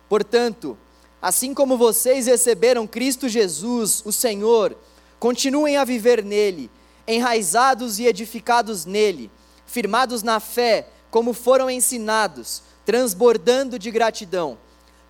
Portanto, 0.09 0.77
assim 1.21 1.55
como 1.55 1.79
vocês 1.79 2.27
receberam 2.27 2.87
Cristo 2.87 3.29
Jesus, 3.29 4.03
o 4.05 4.13
Senhor, 4.13 4.77
continuem 5.19 5.77
a 5.79 5.85
viver 5.85 6.23
nele 6.23 6.71
enraizados 7.09 7.99
e 7.99 8.07
edificados 8.07 8.85
nele, 8.85 9.31
firmados 9.67 10.23
na 10.23 10.39
fé, 10.39 10.89
como 11.11 11.33
foram 11.33 11.71
ensinados, 11.71 12.63
transbordando 12.85 13.79
de 13.79 13.91
gratidão. 13.91 14.59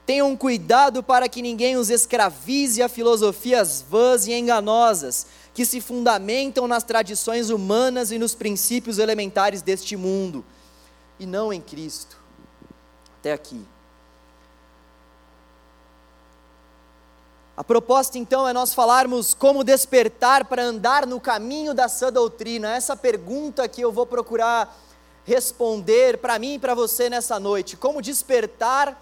Tenham 0.06 0.34
cuidado 0.36 1.02
para 1.02 1.28
que 1.28 1.42
ninguém 1.42 1.76
os 1.76 1.90
escravize 1.90 2.80
a 2.80 2.88
filosofias 2.88 3.84
vãs 3.86 4.26
e 4.26 4.32
enganosas, 4.32 5.26
que 5.52 5.66
se 5.66 5.80
fundamentam 5.80 6.68
nas 6.68 6.84
tradições 6.84 7.50
humanas 7.50 8.10
e 8.10 8.18
nos 8.18 8.34
princípios 8.34 8.98
elementares 8.98 9.60
deste 9.60 9.96
mundo, 9.96 10.44
e 11.18 11.26
não 11.26 11.52
em 11.52 11.60
Cristo. 11.60 12.16
Até 13.18 13.32
aqui. 13.32 13.60
A 17.58 17.64
proposta 17.64 18.16
então 18.16 18.46
é 18.46 18.52
nós 18.52 18.72
falarmos 18.72 19.34
como 19.34 19.64
despertar 19.64 20.44
para 20.44 20.62
andar 20.62 21.04
no 21.04 21.18
caminho 21.18 21.74
da 21.74 21.88
sã 21.88 22.12
doutrina. 22.12 22.76
Essa 22.76 22.96
pergunta 22.96 23.66
que 23.66 23.80
eu 23.80 23.90
vou 23.90 24.06
procurar 24.06 24.78
responder 25.24 26.18
para 26.18 26.38
mim 26.38 26.54
e 26.54 26.58
para 26.60 26.72
você 26.72 27.10
nessa 27.10 27.40
noite. 27.40 27.76
Como 27.76 28.00
despertar 28.00 28.96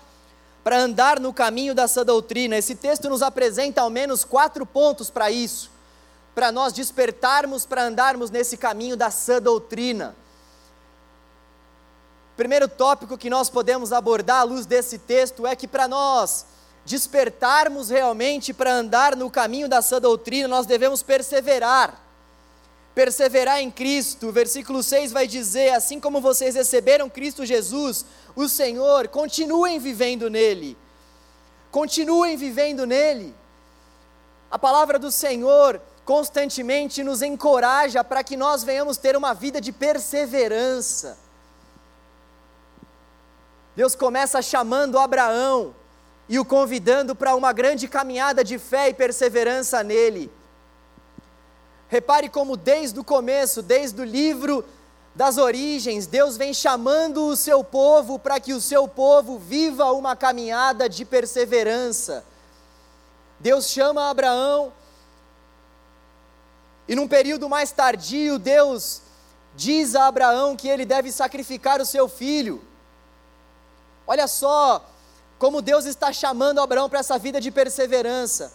para 0.64 0.78
andar 0.78 1.20
no 1.20 1.34
caminho 1.34 1.74
da 1.74 1.86
sã 1.86 2.02
doutrina? 2.02 2.56
Esse 2.56 2.74
texto 2.74 3.10
nos 3.10 3.20
apresenta 3.20 3.82
ao 3.82 3.90
menos 3.90 4.24
quatro 4.24 4.64
pontos 4.64 5.10
para 5.10 5.30
isso, 5.30 5.70
para 6.34 6.50
nós 6.50 6.72
despertarmos 6.72 7.66
para 7.66 7.82
andarmos 7.82 8.30
nesse 8.30 8.56
caminho 8.56 8.96
da 8.96 9.10
sã 9.10 9.38
doutrina. 9.38 10.16
Primeiro 12.38 12.68
tópico 12.68 13.18
que 13.18 13.28
nós 13.28 13.50
podemos 13.50 13.92
abordar 13.92 14.40
à 14.40 14.44
luz 14.44 14.64
desse 14.64 14.96
texto 14.96 15.46
é 15.46 15.54
que 15.54 15.68
para 15.68 15.86
nós 15.86 16.55
despertarmos 16.86 17.90
realmente 17.90 18.54
para 18.54 18.72
andar 18.72 19.16
no 19.16 19.28
caminho 19.28 19.68
da 19.68 19.82
sã 19.82 20.00
doutrina, 20.00 20.46
nós 20.46 20.64
devemos 20.64 21.02
perseverar. 21.02 22.00
Perseverar 22.94 23.60
em 23.60 23.70
Cristo. 23.70 24.28
O 24.28 24.32
versículo 24.32 24.82
6 24.82 25.12
vai 25.12 25.26
dizer: 25.26 25.74
Assim 25.74 26.00
como 26.00 26.20
vocês 26.20 26.54
receberam 26.54 27.10
Cristo 27.10 27.44
Jesus, 27.44 28.06
o 28.34 28.48
Senhor, 28.48 29.08
continuem 29.08 29.78
vivendo 29.78 30.30
nele. 30.30 30.78
Continuem 31.70 32.36
vivendo 32.36 32.86
nele. 32.86 33.34
A 34.50 34.58
palavra 34.58 34.98
do 34.98 35.10
Senhor 35.10 35.80
constantemente 36.04 37.02
nos 37.02 37.20
encoraja 37.20 38.04
para 38.04 38.22
que 38.22 38.36
nós 38.36 38.62
venhamos 38.62 38.96
ter 38.96 39.16
uma 39.16 39.34
vida 39.34 39.60
de 39.60 39.72
perseverança. 39.72 41.18
Deus 43.74 43.96
começa 43.96 44.40
chamando 44.40 44.98
Abraão, 44.98 45.74
e 46.28 46.38
o 46.38 46.44
convidando 46.44 47.14
para 47.14 47.34
uma 47.34 47.52
grande 47.52 47.86
caminhada 47.86 48.42
de 48.42 48.58
fé 48.58 48.88
e 48.88 48.94
perseverança 48.94 49.82
nele. 49.82 50.30
Repare 51.88 52.28
como 52.28 52.56
desde 52.56 52.98
o 52.98 53.04
começo, 53.04 53.62
desde 53.62 54.00
o 54.00 54.04
livro 54.04 54.64
das 55.14 55.38
origens, 55.38 56.06
Deus 56.06 56.36
vem 56.36 56.52
chamando 56.52 57.26
o 57.26 57.36
seu 57.36 57.64
povo 57.64 58.18
para 58.18 58.38
que 58.38 58.52
o 58.52 58.60
seu 58.60 58.86
povo 58.86 59.38
viva 59.38 59.92
uma 59.92 60.14
caminhada 60.14 60.88
de 60.88 61.04
perseverança. 61.04 62.24
Deus 63.40 63.68
chama 63.68 64.10
Abraão, 64.10 64.72
e 66.88 66.94
num 66.94 67.08
período 67.08 67.48
mais 67.48 67.72
tardio, 67.72 68.38
Deus 68.38 69.02
diz 69.54 69.94
a 69.94 70.06
Abraão 70.06 70.54
que 70.54 70.68
ele 70.68 70.84
deve 70.84 71.10
sacrificar 71.10 71.80
o 71.80 71.86
seu 71.86 72.08
filho. 72.08 72.62
Olha 74.06 74.28
só 74.28 74.84
como 75.38 75.60
Deus 75.60 75.84
está 75.84 76.12
chamando 76.12 76.60
Abraão 76.60 76.88
para 76.88 77.00
essa 77.00 77.18
vida 77.18 77.40
de 77.40 77.50
perseverança. 77.50 78.52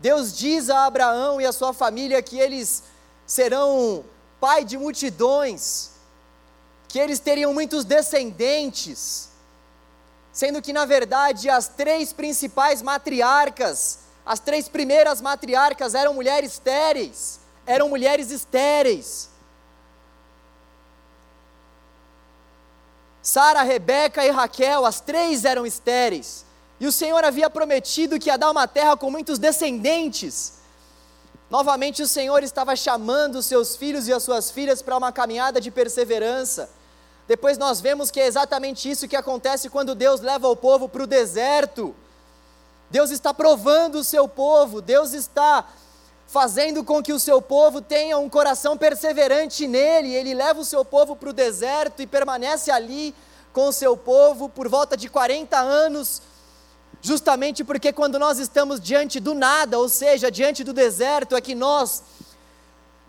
Deus 0.00 0.36
diz 0.36 0.68
a 0.70 0.86
Abraão 0.86 1.40
e 1.40 1.46
a 1.46 1.52
sua 1.52 1.72
família 1.72 2.22
que 2.22 2.38
eles 2.38 2.82
serão 3.26 4.04
pai 4.40 4.64
de 4.64 4.76
multidões, 4.76 5.90
que 6.88 6.98
eles 6.98 7.20
teriam 7.20 7.54
muitos 7.54 7.84
descendentes, 7.84 9.28
sendo 10.32 10.60
que 10.60 10.72
na 10.72 10.84
verdade 10.84 11.48
as 11.48 11.68
três 11.68 12.12
principais 12.12 12.82
matriarcas, 12.82 14.00
as 14.26 14.40
três 14.40 14.68
primeiras 14.68 15.20
matriarcas 15.20 15.94
eram 15.94 16.14
mulheres 16.14 16.54
estéreis, 16.54 17.38
eram 17.66 17.88
mulheres 17.88 18.30
estéreis. 18.30 19.31
Sara, 23.22 23.62
Rebeca 23.62 24.26
e 24.26 24.30
Raquel, 24.30 24.84
as 24.84 25.00
três 25.00 25.44
eram 25.44 25.64
estéreis. 25.64 26.44
E 26.80 26.86
o 26.86 26.92
Senhor 26.92 27.24
havia 27.24 27.48
prometido 27.48 28.18
que 28.18 28.28
ia 28.28 28.36
dar 28.36 28.50
uma 28.50 28.66
terra 28.66 28.96
com 28.96 29.08
muitos 29.10 29.38
descendentes. 29.38 30.54
Novamente 31.48 32.02
o 32.02 32.08
Senhor 32.08 32.42
estava 32.42 32.74
chamando 32.74 33.36
os 33.36 33.46
seus 33.46 33.76
filhos 33.76 34.08
e 34.08 34.12
as 34.12 34.24
suas 34.24 34.50
filhas 34.50 34.82
para 34.82 34.96
uma 34.96 35.12
caminhada 35.12 35.60
de 35.60 35.70
perseverança. 35.70 36.68
Depois 37.28 37.56
nós 37.56 37.80
vemos 37.80 38.10
que 38.10 38.18
é 38.18 38.26
exatamente 38.26 38.90
isso 38.90 39.06
que 39.06 39.14
acontece 39.14 39.70
quando 39.70 39.94
Deus 39.94 40.20
leva 40.20 40.48
o 40.48 40.56
povo 40.56 40.88
para 40.88 41.04
o 41.04 41.06
deserto. 41.06 41.94
Deus 42.90 43.10
está 43.10 43.32
provando 43.32 43.96
o 43.96 44.04
seu 44.04 44.26
povo, 44.26 44.82
Deus 44.82 45.12
está 45.12 45.66
fazendo 46.32 46.82
com 46.82 47.02
que 47.02 47.12
o 47.12 47.20
seu 47.20 47.42
povo 47.42 47.82
tenha 47.82 48.16
um 48.16 48.26
coração 48.26 48.74
perseverante 48.74 49.68
nele. 49.68 50.14
Ele 50.14 50.32
leva 50.32 50.60
o 50.60 50.64
seu 50.64 50.82
povo 50.82 51.14
para 51.14 51.28
o 51.28 51.32
deserto 51.32 52.00
e 52.00 52.06
permanece 52.06 52.70
ali 52.70 53.14
com 53.52 53.68
o 53.68 53.72
seu 53.72 53.98
povo 53.98 54.48
por 54.48 54.66
volta 54.66 54.96
de 54.96 55.10
40 55.10 55.58
anos, 55.58 56.22
justamente 57.02 57.62
porque 57.62 57.92
quando 57.92 58.18
nós 58.18 58.38
estamos 58.38 58.80
diante 58.80 59.20
do 59.20 59.34
nada, 59.34 59.78
ou 59.78 59.90
seja, 59.90 60.30
diante 60.30 60.64
do 60.64 60.72
deserto, 60.72 61.36
é 61.36 61.40
que 61.42 61.54
nós 61.54 62.02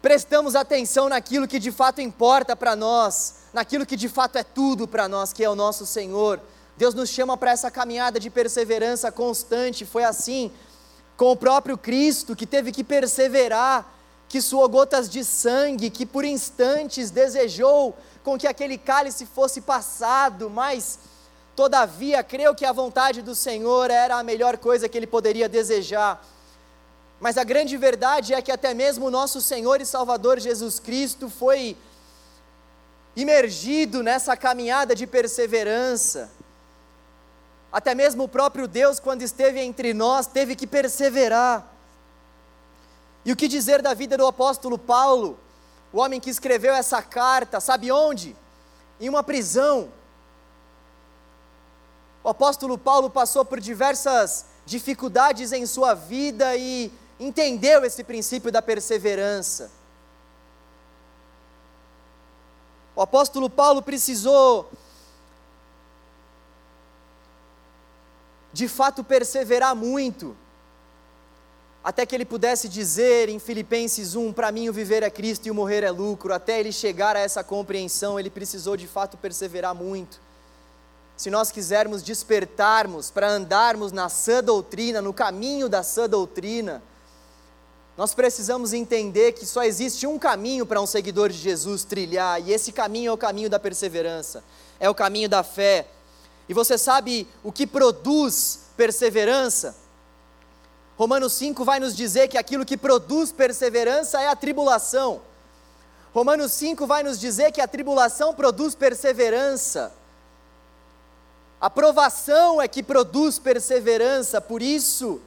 prestamos 0.02 0.54
atenção 0.54 1.08
naquilo 1.08 1.48
que 1.48 1.60
de 1.60 1.72
fato 1.72 2.02
importa 2.02 2.58
para 2.58 2.76
nós, 2.76 3.36
naquilo 3.54 3.86
que 3.86 3.96
de 3.96 4.10
fato 4.10 4.38
é 4.38 4.44
tudo 4.44 4.86
para 4.86 5.08
nós, 5.08 5.32
que 5.32 5.46
é 5.46 5.50
o 5.50 5.56
nosso 5.56 5.86
Senhor, 5.86 6.42
Deus 6.76 6.94
nos 6.94 7.10
chama 7.10 7.38
para 7.38 7.52
essa 7.52 7.72
caminhada 7.72 8.20
de 8.20 8.30
perseverança 8.30 9.14
constante. 9.14 9.86
Foi 9.86 10.04
assim 10.04 10.52
com 11.16 11.32
o 11.32 11.36
próprio 11.36 11.78
Cristo, 11.78 12.36
que 12.36 12.46
teve 12.46 12.72
que 12.72 12.84
perseverar, 12.84 13.92
que 14.28 14.42
suou 14.42 14.68
gotas 14.68 15.10
de 15.10 15.24
sangue, 15.24 15.90
que 15.90 16.06
por 16.06 16.26
instantes 16.26 17.12
desejou 17.12 17.96
com 18.24 18.38
que 18.38 18.48
aquele 18.48 18.78
cálice 18.78 19.26
fosse 19.26 19.62
passado, 19.62 20.50
mas 20.50 21.00
todavia 21.56 22.24
creu 22.24 22.56
que 22.56 22.66
a 22.66 22.72
vontade 22.72 23.22
do 23.22 23.36
Senhor 23.36 23.92
era 23.92 24.18
a 24.18 24.24
melhor 24.24 24.58
coisa 24.58 24.90
que 24.90 24.98
ele 24.98 25.06
poderia 25.06 25.48
desejar. 25.48 26.26
Mas 27.20 27.38
a 27.38 27.44
grande 27.44 27.78
verdade 27.78 28.34
é 28.34 28.42
que 28.42 28.52
até 28.52 28.74
mesmo 28.74 29.06
o 29.06 29.12
nosso 29.12 29.40
Senhor 29.40 29.80
e 29.80 29.86
Salvador 29.86 30.40
Jesus 30.40 30.80
Cristo 30.80 31.30
foi 31.30 31.78
imergido 33.16 34.02
nessa 34.02 34.36
caminhada 34.36 34.96
de 34.96 35.06
perseverança. 35.06 36.32
Até 37.74 37.96
mesmo 37.96 38.26
o 38.26 38.30
próprio 38.30 38.68
Deus, 38.68 39.00
quando 39.00 39.24
esteve 39.24 39.60
entre 39.60 39.96
nós, 39.96 40.28
teve 40.28 40.56
que 40.56 40.68
perseverar. 40.68 41.68
E 43.26 43.32
o 43.32 43.36
que 43.36 43.48
dizer 43.48 43.82
da 43.82 43.96
vida 43.96 44.16
do 44.16 44.28
apóstolo 44.28 44.78
Paulo, 44.78 45.40
o 45.92 45.98
homem 45.98 46.20
que 46.20 46.30
escreveu 46.30 46.76
essa 46.76 47.02
carta, 47.02 47.60
sabe 47.60 47.92
onde? 47.92 48.36
Em 49.02 49.10
uma 49.10 49.24
prisão. 49.24 49.90
O 52.24 52.30
apóstolo 52.30 52.78
Paulo 52.78 53.10
passou 53.10 53.44
por 53.44 53.60
diversas 53.60 54.46
dificuldades 54.68 55.52
em 55.52 55.66
sua 55.66 55.96
vida 55.96 56.56
e 56.56 56.92
entendeu 57.20 57.84
esse 57.84 58.04
princípio 58.04 58.52
da 58.52 58.62
perseverança. 58.62 59.72
O 62.96 63.02
apóstolo 63.02 63.50
Paulo 63.50 63.82
precisou 63.82 64.70
de 68.54 68.68
fato 68.68 69.04
perseverar 69.04 69.76
muito, 69.76 70.38
até 71.84 72.06
que 72.06 72.16
ele 72.16 72.24
pudesse 72.24 72.70
dizer 72.70 73.28
em 73.28 73.40
Filipenses 73.40 74.16
1: 74.16 74.32
Para 74.32 74.52
mim 74.52 74.70
o 74.70 74.74
viver 74.74 75.04
é 75.04 75.10
Cristo 75.10 75.48
e 75.48 75.52
o 75.52 75.56
morrer 75.56 75.84
é 75.84 75.92
lucro. 75.92 76.34
Até 76.34 76.60
ele 76.60 76.72
chegar 76.72 77.18
a 77.18 77.20
essa 77.20 77.44
compreensão, 77.44 78.18
ele 78.18 78.30
precisou 78.30 78.78
de 78.78 78.88
fato 78.88 79.18
perseverar 79.18 79.76
muito. 79.76 80.22
Se 81.18 81.30
nós 81.30 81.52
quisermos 81.52 82.02
despertarmos 82.02 83.12
para 83.12 83.28
andarmos 83.28 83.92
na 83.92 84.08
sã 84.08 84.42
doutrina, 84.42 85.02
no 85.02 85.14
caminho 85.14 85.68
da 85.68 85.84
sã 85.84 86.08
doutrina, 86.08 86.82
nós 87.98 88.14
precisamos 88.14 88.74
entender 88.74 89.34
que 89.34 89.46
só 89.46 89.64
existe 89.64 90.08
um 90.08 90.18
caminho 90.18 90.66
para 90.66 90.82
um 90.82 90.88
seguidor 90.88 91.30
de 91.30 91.38
Jesus 91.38 91.84
trilhar, 91.84 92.42
e 92.42 92.52
esse 92.52 92.72
caminho 92.72 93.10
é 93.10 93.14
o 93.14 93.18
caminho 93.18 93.50
da 93.50 93.60
perseverança, 93.60 94.44
é 94.80 94.90
o 94.90 94.96
caminho 94.96 95.30
da 95.30 95.44
fé, 95.44 95.88
e 96.48 96.54
você 96.54 96.78
sabe 96.78 97.28
o 97.44 97.52
que 97.52 97.66
produz 97.66 98.60
perseverança? 98.76 99.76
Romanos 100.98 101.34
5 101.34 101.66
vai 101.66 101.80
nos 101.80 101.96
dizer 101.96 102.28
que 102.28 102.38
aquilo 102.38 102.66
que 102.66 102.78
produz 102.78 103.32
perseverança 103.32 104.22
é 104.22 104.28
a 104.28 104.36
tribulação. 104.36 105.22
Romanos 106.14 106.54
5 106.54 106.86
vai 106.86 107.02
nos 107.02 107.20
dizer 107.20 107.52
que 107.52 107.62
a 107.62 107.68
tribulação 107.68 108.34
produz 108.34 108.76
perseverança. 108.76 109.92
A 111.60 111.70
provação 111.70 112.62
é 112.62 112.68
que 112.68 112.84
produz 112.84 113.40
perseverança, 113.40 114.40
por 114.40 114.62
isso, 114.62 115.22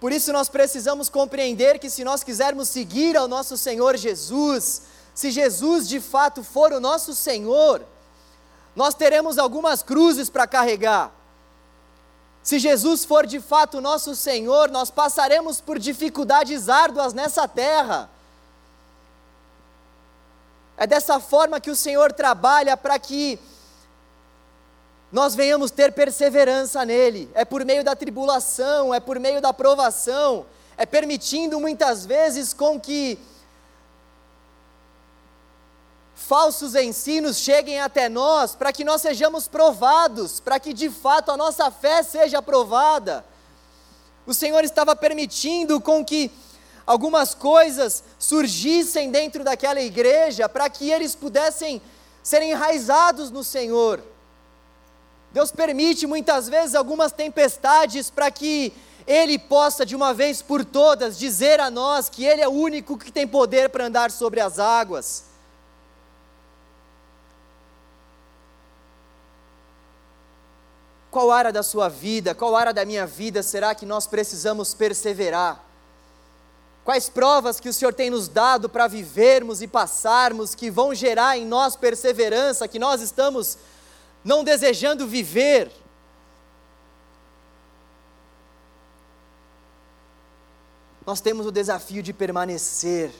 por 0.00 0.10
isso 0.10 0.32
nós 0.32 0.48
precisamos 0.48 1.10
compreender 1.10 1.78
que 1.78 1.90
se 1.90 2.02
nós 2.02 2.24
quisermos 2.24 2.70
seguir 2.70 3.16
ao 3.16 3.28
nosso 3.28 3.56
Senhor 3.56 3.96
Jesus, 3.98 4.82
se 5.14 5.30
Jesus 5.30 5.86
de 5.86 6.00
fato 6.00 6.42
for 6.42 6.72
o 6.72 6.80
nosso 6.80 7.14
Senhor, 7.14 7.84
nós 8.74 8.94
teremos 8.94 9.38
algumas 9.38 9.82
cruzes 9.82 10.30
para 10.30 10.46
carregar. 10.46 11.12
Se 12.42 12.58
Jesus 12.58 13.04
for 13.04 13.26
de 13.26 13.40
fato 13.40 13.80
nosso 13.80 14.14
Senhor, 14.14 14.70
nós 14.70 14.90
passaremos 14.90 15.60
por 15.60 15.78
dificuldades 15.78 16.68
árduas 16.68 17.12
nessa 17.12 17.46
terra. 17.46 18.08
É 20.76 20.86
dessa 20.86 21.20
forma 21.20 21.60
que 21.60 21.70
o 21.70 21.76
Senhor 21.76 22.12
trabalha 22.12 22.76
para 22.76 22.98
que 22.98 23.38
nós 25.12 25.34
venhamos 25.34 25.70
ter 25.70 25.92
perseverança 25.92 26.84
nele. 26.84 27.30
É 27.34 27.44
por 27.44 27.64
meio 27.64 27.84
da 27.84 27.94
tribulação, 27.94 28.94
é 28.94 29.00
por 29.00 29.18
meio 29.18 29.40
da 29.42 29.52
provação, 29.52 30.46
é 30.78 30.86
permitindo 30.86 31.60
muitas 31.60 32.06
vezes 32.06 32.54
com 32.54 32.80
que 32.80 33.18
falsos 36.20 36.74
ensinos 36.74 37.38
cheguem 37.38 37.80
até 37.80 38.08
nós, 38.08 38.54
para 38.54 38.72
que 38.72 38.84
nós 38.84 39.00
sejamos 39.00 39.48
provados, 39.48 40.38
para 40.38 40.60
que 40.60 40.72
de 40.72 40.90
fato 40.90 41.30
a 41.30 41.36
nossa 41.36 41.70
fé 41.70 42.02
seja 42.02 42.42
provada. 42.42 43.24
O 44.26 44.34
Senhor 44.34 44.62
estava 44.62 44.94
permitindo 44.94 45.80
com 45.80 46.04
que 46.04 46.30
algumas 46.86 47.34
coisas 47.34 48.04
surgissem 48.18 49.10
dentro 49.10 49.42
daquela 49.42 49.80
igreja, 49.80 50.48
para 50.48 50.68
que 50.68 50.90
eles 50.90 51.14
pudessem 51.14 51.80
ser 52.22 52.42
enraizados 52.42 53.30
no 53.30 53.42
Senhor. 53.42 54.00
Deus 55.32 55.50
permite 55.50 56.06
muitas 56.06 56.48
vezes 56.48 56.74
algumas 56.74 57.12
tempestades 57.12 58.10
para 58.10 58.30
que 58.30 58.72
Ele 59.06 59.38
possa, 59.38 59.86
de 59.86 59.96
uma 59.96 60.12
vez 60.12 60.42
por 60.42 60.64
todas, 60.64 61.18
dizer 61.18 61.60
a 61.60 61.70
nós 61.70 62.08
que 62.08 62.24
Ele 62.24 62.42
é 62.42 62.48
o 62.48 62.52
único 62.52 62.98
que 62.98 63.10
tem 63.10 63.26
poder 63.26 63.70
para 63.70 63.86
andar 63.86 64.10
sobre 64.10 64.38
as 64.38 64.58
águas. 64.58 65.29
Qual 71.10 71.30
área 71.30 71.52
da 71.52 71.62
sua 71.62 71.88
vida, 71.88 72.34
qual 72.34 72.54
área 72.54 72.72
da 72.72 72.84
minha 72.84 73.04
vida 73.04 73.42
será 73.42 73.74
que 73.74 73.84
nós 73.84 74.06
precisamos 74.06 74.72
perseverar? 74.74 75.64
Quais 76.84 77.08
provas 77.08 77.58
que 77.58 77.68
o 77.68 77.72
Senhor 77.72 77.92
tem 77.92 78.10
nos 78.10 78.28
dado 78.28 78.68
para 78.68 78.86
vivermos 78.86 79.60
e 79.60 79.66
passarmos 79.66 80.54
que 80.54 80.70
vão 80.70 80.94
gerar 80.94 81.36
em 81.36 81.44
nós 81.44 81.74
perseverança, 81.74 82.68
que 82.68 82.78
nós 82.78 83.00
estamos 83.00 83.58
não 84.24 84.44
desejando 84.44 85.06
viver? 85.06 85.70
Nós 91.04 91.20
temos 91.20 91.44
o 91.44 91.50
desafio 91.50 92.04
de 92.04 92.12
permanecer, 92.12 93.10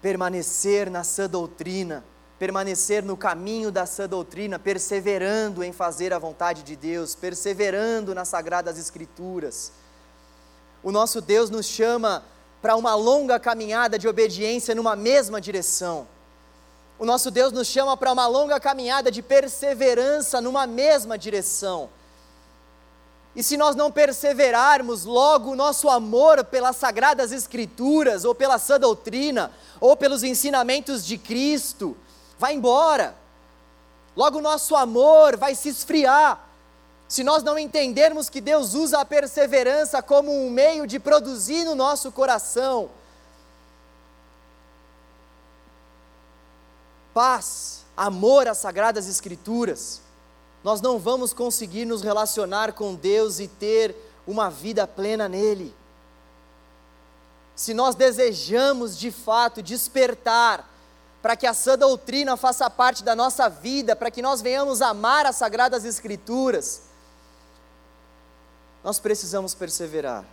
permanecer 0.00 0.90
na 0.90 1.04
sã 1.04 1.28
doutrina 1.28 2.02
permanecer 2.38 3.02
no 3.02 3.16
caminho 3.16 3.70
da 3.70 3.86
sã 3.86 4.08
doutrina, 4.08 4.58
perseverando 4.58 5.64
em 5.64 5.72
fazer 5.72 6.12
a 6.12 6.18
vontade 6.18 6.62
de 6.62 6.76
Deus, 6.76 7.14
perseverando 7.14 8.14
nas 8.14 8.28
sagradas 8.28 8.78
escrituras. 8.78 9.72
O 10.82 10.92
nosso 10.92 11.20
Deus 11.20 11.48
nos 11.48 11.66
chama 11.66 12.22
para 12.60 12.76
uma 12.76 12.94
longa 12.94 13.40
caminhada 13.40 13.98
de 13.98 14.06
obediência 14.06 14.74
numa 14.74 14.94
mesma 14.94 15.40
direção. 15.40 16.06
O 16.98 17.04
nosso 17.04 17.30
Deus 17.30 17.52
nos 17.52 17.68
chama 17.68 17.96
para 17.96 18.12
uma 18.12 18.26
longa 18.26 18.58
caminhada 18.60 19.10
de 19.10 19.22
perseverança 19.22 20.40
numa 20.40 20.66
mesma 20.66 21.18
direção. 21.18 21.90
E 23.34 23.42
se 23.42 23.56
nós 23.58 23.76
não 23.76 23.92
perseverarmos, 23.92 25.04
logo 25.04 25.50
o 25.50 25.56
nosso 25.56 25.90
amor 25.90 26.42
pelas 26.44 26.76
sagradas 26.76 27.32
escrituras, 27.32 28.24
ou 28.24 28.34
pela 28.34 28.58
sã 28.58 28.80
doutrina, 28.80 29.52
ou 29.78 29.94
pelos 29.94 30.22
ensinamentos 30.22 31.04
de 31.04 31.18
Cristo, 31.18 31.94
vai 32.38 32.54
embora. 32.54 33.16
Logo 34.16 34.38
o 34.38 34.42
nosso 34.42 34.74
amor 34.74 35.36
vai 35.36 35.54
se 35.54 35.68
esfriar. 35.68 36.44
Se 37.08 37.22
nós 37.22 37.42
não 37.42 37.58
entendermos 37.58 38.28
que 38.28 38.40
Deus 38.40 38.74
usa 38.74 39.00
a 39.00 39.04
perseverança 39.04 40.02
como 40.02 40.32
um 40.32 40.50
meio 40.50 40.86
de 40.86 40.98
produzir 40.98 41.64
no 41.64 41.74
nosso 41.74 42.10
coração 42.10 42.90
paz, 47.16 47.82
amor 47.96 48.46
às 48.46 48.58
sagradas 48.58 49.08
escrituras, 49.08 50.02
nós 50.62 50.82
não 50.82 50.98
vamos 50.98 51.32
conseguir 51.32 51.86
nos 51.86 52.02
relacionar 52.02 52.74
com 52.74 52.94
Deus 52.94 53.40
e 53.40 53.48
ter 53.48 53.96
uma 54.26 54.50
vida 54.50 54.86
plena 54.86 55.26
nele. 55.26 55.74
Se 57.54 57.72
nós 57.72 57.94
desejamos 57.94 58.98
de 58.98 59.10
fato 59.10 59.62
despertar 59.62 60.68
para 61.22 61.36
que 61.36 61.46
a 61.46 61.54
sã 61.54 61.76
doutrina 61.76 62.36
faça 62.36 62.68
parte 62.70 63.02
da 63.02 63.16
nossa 63.16 63.48
vida, 63.48 63.96
para 63.96 64.10
que 64.10 64.22
nós 64.22 64.40
venhamos 64.40 64.80
amar 64.80 65.26
as 65.26 65.36
sagradas 65.36 65.84
Escrituras, 65.84 66.82
nós 68.84 68.98
precisamos 68.98 69.54
perseverar. 69.54 70.24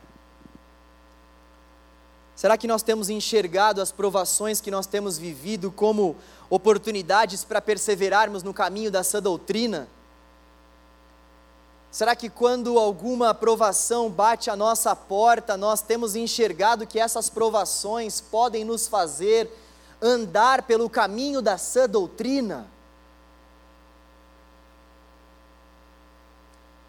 Será 2.35 2.57
que 2.57 2.67
nós 2.67 2.83
temos 2.83 3.09
enxergado 3.09 3.81
as 3.81 3.91
provações 3.91 4.59
que 4.59 4.71
nós 4.71 4.85
temos 4.85 5.17
vivido 5.17 5.71
como 5.71 6.15
oportunidades 6.49 7.43
para 7.43 7.61
perseverarmos 7.61 8.43
no 8.43 8.53
caminho 8.53 8.91
da 8.91 9.03
sã 9.03 9.21
doutrina? 9.21 9.87
Será 11.91 12.15
que 12.15 12.27
quando 12.27 12.79
alguma 12.79 13.35
provação 13.35 14.09
bate 14.09 14.49
à 14.49 14.55
nossa 14.55 14.95
porta, 14.95 15.55
nós 15.55 15.81
temos 15.81 16.15
enxergado 16.15 16.87
que 16.87 16.99
essas 16.99 17.29
provações 17.29 18.19
podem 18.19 18.65
nos 18.65 18.87
fazer 18.87 19.47
andar 20.03 20.63
pelo 20.63 20.89
caminho 20.89 21.41
da 21.41 21.57
sã 21.57 21.87
doutrina. 21.87 22.67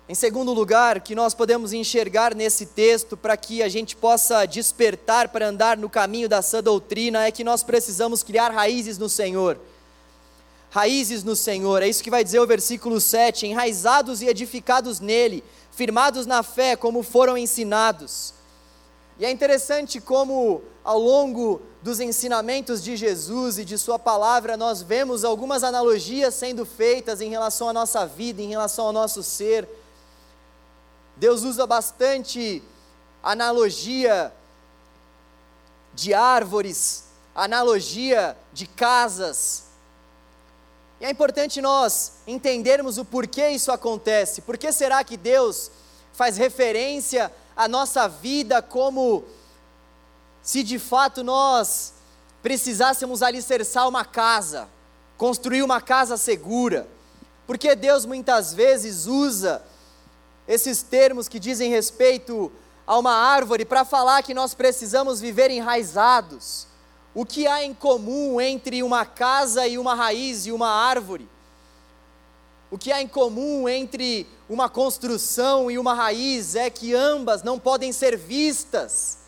Em 0.07 0.15
segundo 0.15 0.53
lugar, 0.53 1.01
que 1.01 1.15
nós 1.15 1.33
podemos 1.33 1.73
enxergar 1.73 2.35
nesse 2.35 2.67
texto 2.67 3.17
para 3.17 3.37
que 3.37 3.63
a 3.63 3.69
gente 3.69 3.97
possa 3.97 4.45
despertar 4.45 5.29
para 5.29 5.47
andar 5.47 5.79
no 5.79 5.89
caminho 5.89 6.29
da 6.29 6.43
sã 6.43 6.63
doutrina 6.63 7.25
é 7.25 7.31
que 7.31 7.45
nós 7.45 7.63
precisamos 7.63 8.23
criar 8.23 8.51
raízes 8.51 8.99
no 8.99 9.09
Senhor. 9.09 9.59
Raízes 10.71 11.23
no 11.23 11.37
Senhor, 11.37 11.83
é 11.83 11.89
isso 11.89 12.03
que 12.03 12.11
vai 12.11 12.25
dizer 12.25 12.41
o 12.41 12.47
versículo 12.47 13.01
7: 13.01 13.47
enraizados 13.47 14.21
e 14.21 14.27
edificados 14.27 14.99
nele, 14.99 15.43
firmados 15.71 16.27
na 16.27 16.43
fé, 16.43 16.75
como 16.75 17.03
foram 17.03 17.39
ensinados. 17.39 18.35
E 19.19 19.25
é 19.25 19.31
interessante 19.31 20.01
como, 20.01 20.63
ao 20.83 20.99
longo 20.99 21.63
dos 21.83 22.01
ensinamentos 22.01 22.83
de 22.83 22.97
Jesus 22.97 23.59
e 23.59 23.65
de 23.65 23.79
Sua 23.79 23.99
palavra, 23.99 24.57
nós 24.57 24.83
vemos 24.83 25.25
algumas 25.25 25.63
analogias 25.63 26.35
sendo 26.35 26.67
feitas 26.67 27.21
em 27.21 27.31
relação 27.31 27.69
à 27.69 27.73
nossa 27.73 28.07
vida, 28.07 28.43
em 28.43 28.49
relação 28.49 28.87
ao 28.87 28.93
nosso 28.93 29.23
ser 29.23 29.69
Deus 31.17 31.43
usa 31.43 31.67
bastante 31.67 32.63
analogia 33.23 34.33
de 35.95 36.13
árvores, 36.13 37.05
analogia 37.35 38.37
de 38.53 38.67
casas. 38.67 39.65
E 41.01 41.05
é 41.05 41.11
importante 41.11 41.61
nós 41.61 42.15
entendermos 42.27 42.99
o 42.99 43.05
porquê 43.05 43.51
isso 43.51 43.71
acontece. 43.71 44.43
Por 44.43 44.59
que 44.59 44.73
será 44.73 45.05
que 45.05 45.17
Deus 45.17 45.71
faz 46.13 46.37
referência 46.37 47.33
à 47.57 47.69
nossa 47.69 48.09
vida 48.09 48.61
como 48.61 49.25
se 50.43 50.63
de 50.63 50.79
fato 50.79 51.23
nós 51.23 51.95
precisássemos 52.43 53.23
alicerçar 53.23 53.89
uma 53.89 54.05
casa, 54.05 54.69
construir 55.17 55.63
uma 55.63 55.81
casa 55.81 56.17
segura? 56.17 56.89
Porque 57.47 57.75
Deus 57.75 58.05
muitas 58.05 58.53
vezes 58.53 59.07
usa 59.07 59.63
esses 60.47 60.83
termos 60.83 61.29
que 61.29 61.39
dizem 61.39 61.71
respeito 61.71 62.53
a 62.87 62.99
uma 62.99 63.13
árvore 63.13 63.65
para 63.65 63.85
falar 63.85 64.23
que 64.23 64.35
nós 64.35 64.55
precisamos 64.55 65.21
viver 65.21 65.51
enraizados. 65.51 66.67
O 67.15 67.25
que 67.25 67.47
há 67.47 67.65
em 67.65 67.73
comum 67.73 68.41
entre 68.41 68.83
uma 68.83 69.07
casa 69.07 69.67
e 69.67 69.79
uma 69.79 69.95
raiz 69.95 70.47
e 70.47 70.53
uma 70.53 70.69
árvore? 70.69 71.29
O 72.71 72.77
que 72.77 72.93
há 72.93 73.01
em 73.01 73.09
comum 73.09 73.69
entre 73.69 74.27
uma 74.49 74.69
construção 74.69 75.71
e 75.71 75.79
uma 75.79 75.95
raiz 75.95 76.55
é 76.55 76.69
que 76.69 76.95
ambas 76.95 77.43
não 77.43 77.59
podem 77.59 77.93
ser 77.93 78.17
vistas, 78.17 79.19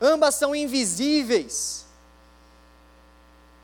ambas 0.00 0.34
são 0.34 0.54
invisíveis, 0.54 1.86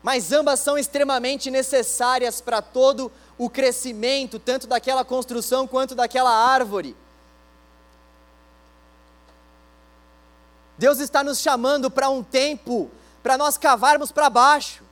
mas 0.01 0.31
ambas 0.31 0.59
são 0.59 0.77
extremamente 0.77 1.51
necessárias 1.51 2.39
para 2.39 2.61
todo 2.61 3.11
o 3.37 3.49
crescimento 3.49 4.39
tanto 4.39 4.65
daquela 4.65 5.03
construção 5.03 5.67
quanto 5.67 5.93
daquela 5.93 6.31
árvore. 6.31 6.95
Deus 10.77 10.99
está 10.99 11.23
nos 11.23 11.39
chamando 11.39 11.89
para 11.89 12.09
um 12.09 12.23
tempo 12.23 12.89
para 13.21 13.37
nós 13.37 13.57
cavarmos 13.57 14.11
para 14.11 14.29
baixo. 14.29 14.83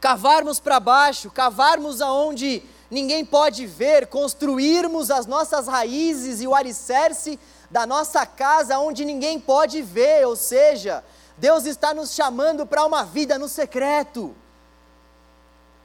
Cavarmos 0.00 0.60
para 0.60 0.78
baixo, 0.78 1.30
cavarmos 1.30 2.00
aonde 2.00 2.62
ninguém 2.90 3.24
pode 3.24 3.66
ver, 3.66 4.06
construirmos 4.06 5.10
as 5.10 5.26
nossas 5.26 5.66
raízes 5.66 6.40
e 6.40 6.46
o 6.46 6.54
alicerce 6.54 7.38
da 7.70 7.86
nossa 7.86 8.24
casa 8.24 8.78
onde 8.78 9.04
ninguém 9.04 9.40
pode 9.40 9.82
ver, 9.82 10.26
ou 10.26 10.36
seja, 10.36 11.04
Deus 11.36 11.66
está 11.66 11.92
nos 11.92 12.14
chamando 12.14 12.66
para 12.66 12.84
uma 12.84 13.04
vida 13.04 13.38
no 13.38 13.48
secreto 13.48 14.34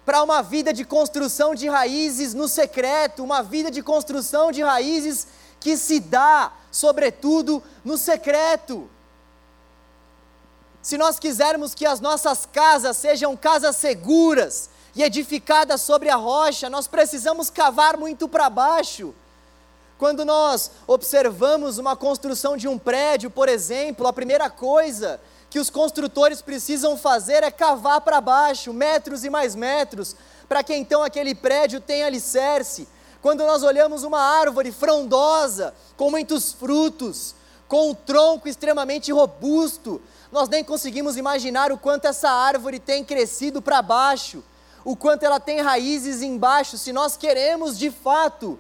para 0.09 0.23
uma 0.23 0.41
vida 0.41 0.73
de 0.73 0.83
construção 0.83 1.53
de 1.53 1.69
raízes 1.69 2.33
no 2.33 2.47
secreto, 2.47 3.23
uma 3.23 3.43
vida 3.43 3.69
de 3.69 3.83
construção 3.83 4.51
de 4.51 4.63
raízes 4.63 5.27
que 5.59 5.77
se 5.77 5.99
dá, 5.99 6.51
sobretudo, 6.71 7.61
no 7.85 7.95
secreto. 7.95 8.89
Se 10.81 10.97
nós 10.97 11.19
quisermos 11.19 11.75
que 11.75 11.85
as 11.85 11.99
nossas 11.99 12.43
casas 12.43 12.97
sejam 12.97 13.37
casas 13.37 13.75
seguras 13.75 14.71
e 14.95 15.03
edificadas 15.03 15.81
sobre 15.81 16.09
a 16.09 16.15
rocha, 16.15 16.69
nós 16.69 16.87
precisamos 16.87 17.49
cavar 17.49 17.97
muito 17.97 18.27
para 18.27 18.49
baixo. 18.49 19.13
Quando 19.97 20.23
nós 20.23 20.71
observamos 20.87 21.77
uma 21.77 21.95
construção 21.95 22.55
de 22.55 22.67
um 22.67 22.77
prédio, 22.77 23.29
por 23.29 23.49
exemplo, 23.49 24.07
a 24.07 24.13
primeira 24.13 24.49
coisa 24.49 25.19
que 25.49 25.59
os 25.59 25.69
construtores 25.69 26.41
precisam 26.41 26.97
fazer 26.97 27.43
é 27.43 27.51
cavar 27.51 28.01
para 28.01 28.21
baixo, 28.21 28.71
metros 28.71 29.25
e 29.25 29.29
mais 29.29 29.55
metros, 29.55 30.15
para 30.47 30.63
que 30.63 30.73
então 30.73 31.03
aquele 31.03 31.33
prédio 31.35 31.81
tenha 31.81 32.05
alicerce. 32.05 32.87
Quando 33.21 33.45
nós 33.45 33.63
olhamos 33.63 34.03
uma 34.03 34.21
árvore 34.21 34.71
frondosa, 34.71 35.73
com 35.97 36.09
muitos 36.09 36.53
frutos, 36.53 37.35
com 37.67 37.89
um 37.89 37.93
tronco 37.93 38.47
extremamente 38.47 39.11
robusto, 39.11 40.01
nós 40.31 40.47
nem 40.47 40.63
conseguimos 40.63 41.17
imaginar 41.17 41.71
o 41.71 41.77
quanto 41.77 42.05
essa 42.05 42.29
árvore 42.29 42.79
tem 42.79 43.03
crescido 43.03 43.61
para 43.61 43.81
baixo, 43.81 44.43
o 44.83 44.95
quanto 44.95 45.23
ela 45.23 45.39
tem 45.39 45.61
raízes 45.61 46.21
embaixo. 46.21 46.77
Se 46.77 46.91
nós 46.91 47.17
queremos 47.17 47.77
de 47.77 47.91
fato 47.91 48.59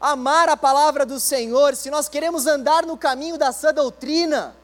amar 0.00 0.48
a 0.48 0.56
palavra 0.56 1.06
do 1.06 1.20
Senhor, 1.20 1.76
se 1.76 1.90
nós 1.90 2.08
queremos 2.08 2.46
andar 2.46 2.84
no 2.84 2.96
caminho 2.96 3.38
da 3.38 3.52
sã 3.52 3.72
doutrina, 3.72 4.56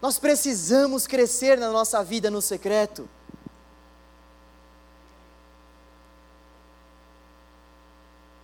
nós 0.00 0.18
precisamos 0.18 1.06
crescer 1.06 1.58
na 1.58 1.70
nossa 1.70 2.04
vida 2.04 2.30
no 2.30 2.40
secreto. 2.40 3.08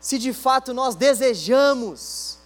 Se 0.01 0.19
de 0.19 0.33
fato 0.33 0.75
nós 0.75 0.95
desejamos 0.95 2.39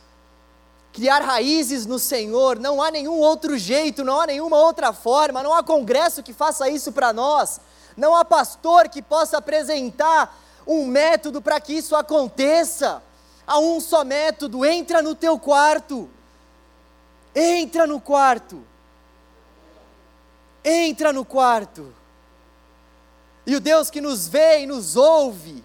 criar 0.92 1.22
raízes 1.22 1.86
no 1.86 1.98
Senhor, 1.98 2.58
não 2.58 2.82
há 2.82 2.90
nenhum 2.90 3.18
outro 3.18 3.56
jeito, 3.56 4.04
não 4.04 4.20
há 4.20 4.26
nenhuma 4.26 4.56
outra 4.56 4.92
forma, 4.92 5.42
não 5.42 5.54
há 5.54 5.62
congresso 5.62 6.22
que 6.22 6.32
faça 6.32 6.68
isso 6.68 6.92
para 6.92 7.12
nós, 7.12 7.60
não 7.98 8.14
há 8.14 8.24
pastor 8.24 8.88
que 8.88 9.02
possa 9.02 9.38
apresentar 9.38 10.38
um 10.66 10.86
método 10.86 11.42
para 11.42 11.60
que 11.60 11.74
isso 11.74 11.94
aconteça. 11.94 13.02
Há 13.46 13.58
um 13.58 13.80
só 13.80 14.04
método: 14.04 14.64
entra 14.64 15.02
no 15.02 15.14
teu 15.14 15.38
quarto. 15.38 16.08
Entra 17.34 17.86
no 17.86 18.00
quarto 18.00 18.64
entra 20.68 21.12
no 21.12 21.24
quarto. 21.24 21.94
E 23.46 23.56
o 23.56 23.60
Deus 23.60 23.90
que 23.90 24.00
nos 24.00 24.28
vê 24.28 24.60
e 24.60 24.66
nos 24.66 24.96
ouve, 24.96 25.64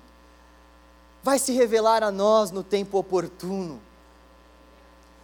vai 1.22 1.38
se 1.38 1.52
revelar 1.52 2.04
a 2.04 2.12
nós 2.12 2.52
no 2.52 2.63
tempo 2.63 2.98
oportuno. 2.98 3.82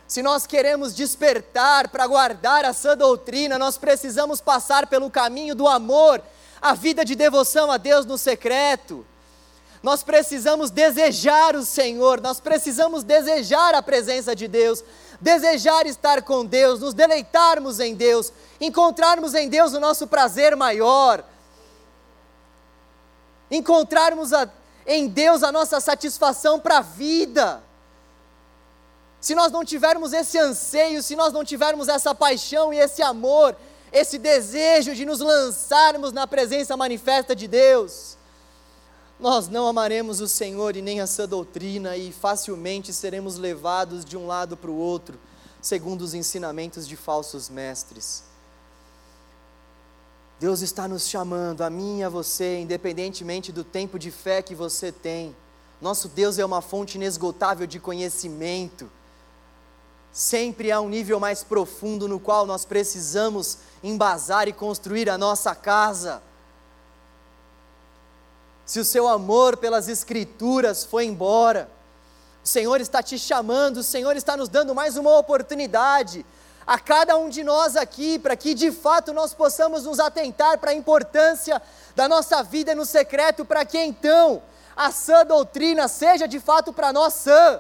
Se 0.08 0.22
nós 0.22 0.46
queremos 0.46 0.94
despertar 0.94 1.90
para 1.90 2.08
guardar 2.08 2.66
a 2.66 2.74
sã 2.74 2.98
doutrina, 2.98 3.58
nós 3.58 3.78
precisamos 3.78 4.42
passar 4.42 4.88
pelo 4.88 5.10
caminho 5.10 5.54
do 5.54 5.68
amor, 5.68 6.22
a 6.62 6.74
vida 6.74 7.06
de 7.06 7.16
devoção 7.16 7.72
a 7.72 7.78
Deus 7.78 8.06
no 8.06 8.18
secreto. 8.18 9.06
Nós 9.82 10.04
precisamos 10.04 10.70
desejar 10.70 11.56
o 11.56 11.64
Senhor, 11.64 12.20
nós 12.20 12.40
precisamos 12.40 13.04
desejar 13.04 13.74
a 13.74 13.82
presença 13.82 14.36
de 14.36 14.48
Deus, 14.48 14.84
desejar 15.22 15.86
estar 15.86 16.22
com 16.22 16.46
Deus, 16.46 16.82
nos 16.82 16.94
deleitarmos 16.94 17.80
em 17.80 17.96
Deus, 17.96 18.34
encontrarmos 18.60 19.34
em 19.34 19.48
Deus 19.48 19.72
o 19.74 19.80
nosso 19.80 20.06
prazer 20.06 20.56
maior, 20.56 21.24
encontrarmos 23.50 24.34
a, 24.34 24.50
em 24.86 25.08
Deus 25.08 25.44
a 25.44 25.52
nossa 25.52 25.80
satisfação 25.80 26.60
para 26.60 26.80
a 26.80 26.82
vida. 26.82 27.64
Se 29.22 29.34
nós 29.34 29.52
não 29.52 29.64
tivermos 29.64 30.12
esse 30.12 30.38
anseio, 30.38 31.02
se 31.02 31.16
nós 31.16 31.32
não 31.32 31.44
tivermos 31.44 31.88
essa 31.88 32.14
paixão 32.14 32.74
e 32.74 32.80
esse 32.80 33.02
amor, 33.02 33.56
esse 33.92 34.18
desejo 34.18 34.94
de 34.94 35.06
nos 35.06 35.20
lançarmos 35.20 36.12
na 36.12 36.28
presença 36.28 36.78
manifesta 36.78 37.36
de 37.36 37.48
Deus, 37.48 38.18
nós 39.20 39.50
não 39.50 39.68
amaremos 39.68 40.22
o 40.22 40.28
Senhor 40.28 40.78
e 40.78 40.82
nem 40.82 41.02
a 41.02 41.08
sua 41.08 41.28
doutrina 41.28 41.98
e 41.98 42.12
facilmente 42.12 42.94
seremos 42.94 43.38
levados 43.38 44.06
de 44.06 44.16
um 44.16 44.26
lado 44.26 44.56
para 44.56 44.72
o 44.72 44.78
outro, 44.78 45.20
segundo 45.62 46.02
os 46.02 46.14
ensinamentos 46.14 46.88
de 46.88 46.96
falsos 46.96 47.50
mestres. 47.50 48.24
Deus 50.40 50.62
está 50.62 50.88
nos 50.88 51.10
chamando, 51.10 51.64
a 51.64 51.70
mim 51.70 52.00
e 52.00 52.04
a 52.04 52.08
você, 52.08 52.60
independentemente 52.60 53.52
do 53.52 53.62
tempo 53.66 54.00
de 54.00 54.10
fé 54.10 54.42
que 54.42 54.56
você 54.56 54.90
tem. 54.90 55.36
Nosso 55.82 56.08
Deus 56.08 56.40
é 56.40 56.46
uma 56.46 56.62
fonte 56.62 56.96
inesgotável 56.96 57.68
de 57.68 57.78
conhecimento. 57.78 58.90
Sempre 60.12 60.72
há 60.72 60.82
um 60.82 60.90
nível 60.90 61.20
mais 61.20 61.44
profundo 61.44 62.08
no 62.08 62.20
qual 62.20 62.46
nós 62.46 62.66
precisamos 62.66 63.60
embasar 63.84 64.48
e 64.48 64.54
construir 64.54 65.10
a 65.10 65.18
nossa 65.18 65.54
casa. 65.54 66.22
Se 68.66 68.80
o 68.80 68.86
seu 68.86 69.08
amor 69.08 69.58
pelas 69.58 69.88
Escrituras 69.88 70.84
foi 70.84 71.06
embora, 71.06 71.70
o 72.44 72.48
Senhor 72.48 72.80
está 72.82 73.02
te 73.02 73.18
chamando, 73.18 73.78
o 73.78 73.84
Senhor 73.84 74.16
está 74.16 74.36
nos 74.38 74.50
dando 74.50 74.76
mais 74.76 74.98
uma 74.98 75.18
oportunidade 75.18 76.26
a 76.66 76.78
cada 76.78 77.18
um 77.18 77.30
de 77.30 77.44
nós 77.44 77.76
aqui, 77.76 78.20
para 78.20 78.36
que 78.36 78.54
de 78.54 78.72
fato 78.72 79.12
nós 79.12 79.34
possamos 79.34 79.86
nos 79.86 80.00
atentar 80.00 80.60
para 80.60 80.70
a 80.70 80.74
importância 80.76 81.60
da 81.96 82.08
nossa 82.08 82.44
vida 82.44 82.76
no 82.76 82.86
secreto, 82.86 83.44
para 83.44 83.66
que 83.66 83.80
então 83.80 84.42
a 84.76 84.92
sã 84.92 85.26
doutrina 85.26 85.88
seja 85.88 86.28
de 86.28 86.40
fato 86.40 86.72
para 86.72 86.94
nós 86.94 87.16
sã, 87.16 87.60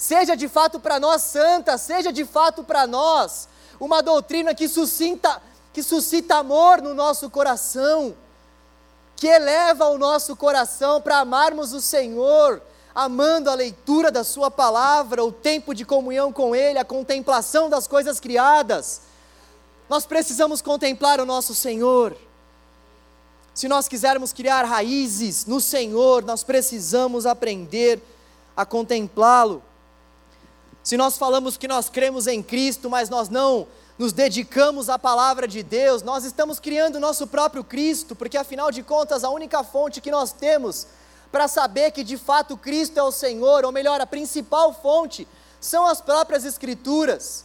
seja 0.00 0.34
de 0.34 0.48
fato 0.48 0.80
para 0.80 0.98
nós 0.98 1.20
santa, 1.20 1.76
seja 1.76 2.10
de 2.10 2.24
fato 2.24 2.64
para 2.64 2.86
nós 2.86 3.46
uma 3.78 4.02
doutrina 4.02 4.54
que 4.54 4.66
suscita, 4.66 5.42
que 5.74 5.82
suscita 5.82 6.36
amor 6.36 6.80
no 6.80 6.94
nosso 6.94 7.28
coração, 7.28 8.16
que 9.14 9.26
eleva 9.26 9.88
o 9.88 9.98
nosso 9.98 10.34
coração 10.34 11.02
para 11.02 11.18
amarmos 11.18 11.74
o 11.74 11.82
Senhor, 11.82 12.62
amando 12.94 13.50
a 13.50 13.54
leitura 13.54 14.10
da 14.10 14.24
Sua 14.24 14.50
palavra, 14.50 15.22
o 15.22 15.30
tempo 15.30 15.74
de 15.74 15.84
comunhão 15.84 16.32
com 16.32 16.56
Ele, 16.56 16.78
a 16.78 16.84
contemplação 16.84 17.68
das 17.68 17.86
coisas 17.86 18.18
criadas. 18.18 19.02
Nós 19.86 20.06
precisamos 20.06 20.62
contemplar 20.62 21.20
o 21.20 21.26
nosso 21.26 21.54
Senhor. 21.54 22.16
Se 23.52 23.68
nós 23.68 23.86
quisermos 23.86 24.32
criar 24.32 24.64
raízes 24.64 25.44
no 25.44 25.60
Senhor, 25.60 26.24
nós 26.24 26.42
precisamos 26.42 27.26
aprender 27.26 28.00
a 28.56 28.64
contemplá-lo. 28.64 29.62
Se 30.82 30.96
nós 30.96 31.18
falamos 31.18 31.56
que 31.56 31.68
nós 31.68 31.88
cremos 31.88 32.26
em 32.26 32.42
Cristo, 32.42 32.88
mas 32.88 33.10
nós 33.10 33.28
não 33.28 33.66
nos 33.98 34.12
dedicamos 34.12 34.88
à 34.88 34.98
palavra 34.98 35.46
de 35.46 35.62
Deus, 35.62 36.02
nós 36.02 36.24
estamos 36.24 36.58
criando 36.58 36.96
o 36.96 37.00
nosso 37.00 37.26
próprio 37.26 37.62
Cristo, 37.62 38.16
porque 38.16 38.38
afinal 38.38 38.70
de 38.70 38.82
contas, 38.82 39.22
a 39.22 39.28
única 39.28 39.62
fonte 39.62 40.00
que 40.00 40.10
nós 40.10 40.32
temos 40.32 40.86
para 41.30 41.46
saber 41.46 41.90
que 41.90 42.02
de 42.02 42.16
fato 42.16 42.56
Cristo 42.56 42.98
é 42.98 43.02
o 43.02 43.12
Senhor, 43.12 43.64
ou 43.64 43.70
melhor, 43.70 44.00
a 44.00 44.06
principal 44.06 44.72
fonte, 44.72 45.28
são 45.60 45.86
as 45.86 46.00
próprias 46.00 46.44
Escrituras. 46.44 47.44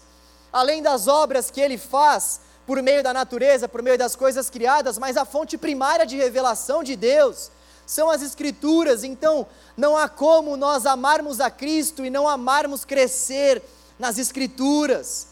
Além 0.51 0.81
das 0.81 1.07
obras 1.07 1.51
que 1.51 1.59
ele 1.59 1.77
faz 1.77 2.39
por 2.65 2.81
meio 2.81 3.03
da 3.03 3.13
natureza, 3.13 3.67
por 3.67 3.83
meio 3.83 3.97
das 3.97 4.15
coisas 4.15 4.49
criadas, 4.49 4.97
mas 4.97 5.17
a 5.17 5.25
fonte 5.25 5.57
primária 5.57 6.05
de 6.05 6.15
revelação 6.15 6.83
de 6.83 6.95
Deus 6.95 7.51
são 7.85 8.09
as 8.09 8.21
Escrituras. 8.21 9.03
Então, 9.03 9.47
não 9.77 9.95
há 9.95 10.07
como 10.09 10.57
nós 10.57 10.85
amarmos 10.85 11.39
a 11.39 11.49
Cristo 11.49 12.05
e 12.05 12.09
não 12.09 12.27
amarmos 12.27 12.83
crescer 12.83 13.61
nas 13.99 14.17
Escrituras. 14.17 15.27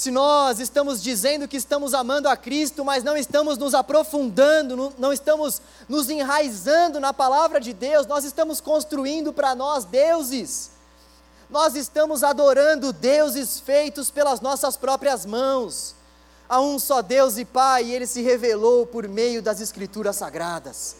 Se 0.00 0.10
nós 0.10 0.60
estamos 0.60 1.02
dizendo 1.02 1.46
que 1.46 1.58
estamos 1.58 1.92
amando 1.92 2.26
a 2.26 2.34
Cristo, 2.34 2.82
mas 2.82 3.04
não 3.04 3.18
estamos 3.18 3.58
nos 3.58 3.74
aprofundando, 3.74 4.94
não 4.98 5.12
estamos 5.12 5.60
nos 5.86 6.08
enraizando 6.08 6.98
na 6.98 7.12
palavra 7.12 7.60
de 7.60 7.74
Deus, 7.74 8.06
nós 8.06 8.24
estamos 8.24 8.62
construindo 8.62 9.30
para 9.30 9.54
nós 9.54 9.84
deuses. 9.84 10.70
Nós 11.50 11.74
estamos 11.74 12.24
adorando 12.24 12.94
deuses 12.94 13.60
feitos 13.60 14.10
pelas 14.10 14.40
nossas 14.40 14.74
próprias 14.74 15.26
mãos. 15.26 15.94
Há 16.50 16.60
um 16.60 16.80
só 16.80 17.00
Deus 17.00 17.38
e 17.38 17.44
Pai, 17.44 17.84
e 17.84 17.94
ele 17.94 18.08
se 18.08 18.22
revelou 18.22 18.84
por 18.84 19.06
meio 19.06 19.40
das 19.40 19.60
Escrituras 19.60 20.16
sagradas. 20.16 20.96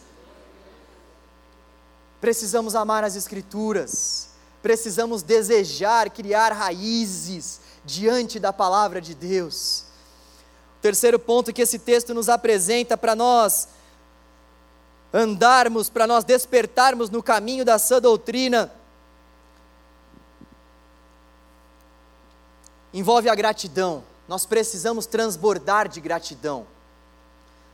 Precisamos 2.21 2.73
amar 2.73 3.03
as 3.03 3.17
Escrituras, 3.17 4.29
precisamos 4.63 5.21
desejar 5.21 6.09
criar 6.09 6.53
raízes 6.53 7.59
diante 7.83 8.39
da 8.39 8.53
palavra 8.53 9.01
de 9.01 9.13
Deus. 9.13 9.83
O 10.77 10.81
terceiro 10.81 11.19
ponto 11.19 11.51
que 11.51 11.63
esse 11.63 11.79
texto 11.79 12.13
nos 12.13 12.29
apresenta 12.29 12.95
para 12.95 13.13
nós 13.13 13.67
andarmos, 15.13 15.89
para 15.89 16.07
nós 16.07 16.23
despertarmos 16.23 17.09
no 17.09 17.21
caminho 17.21 17.65
da 17.65 17.77
sã 17.77 17.99
doutrina, 17.99 18.71
envolve 22.93 23.27
a 23.27 23.35
gratidão. 23.35 24.09
Nós 24.27 24.45
precisamos 24.45 25.05
transbordar 25.05 25.87
de 25.87 25.99
gratidão. 25.99 26.65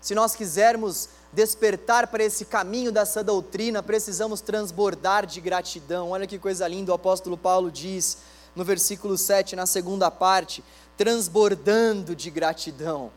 Se 0.02 0.16
nós 0.16 0.36
quisermos 0.36 1.10
despertar 1.34 2.08
para 2.08 2.24
esse 2.24 2.46
caminho 2.46 2.92
dessa 2.92 3.24
doutrina, 3.24 3.84
precisamos 3.84 4.42
transbordar 4.42 5.26
de 5.26 5.42
gratidão. 5.42 6.12
Olha 6.12 6.28
que 6.28 6.40
coisa 6.40 6.68
linda, 6.68 6.92
o 6.92 6.96
apóstolo 6.96 7.38
Paulo 7.38 7.70
diz 7.70 8.18
no 8.56 8.64
versículo 8.64 9.18
7, 9.18 9.56
na 9.56 9.68
segunda 9.68 10.10
parte, 10.10 10.64
transbordando 10.98 12.16
de 12.16 12.32
gratidão. 12.32 13.12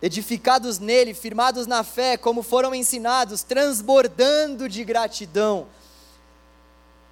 Edificados 0.00 0.78
nele, 0.78 1.12
firmados 1.12 1.66
na 1.66 1.84
fé, 1.84 2.16
como 2.16 2.42
foram 2.42 2.74
ensinados, 2.74 3.42
transbordando 3.42 4.66
de 4.66 4.82
gratidão. 4.82 5.66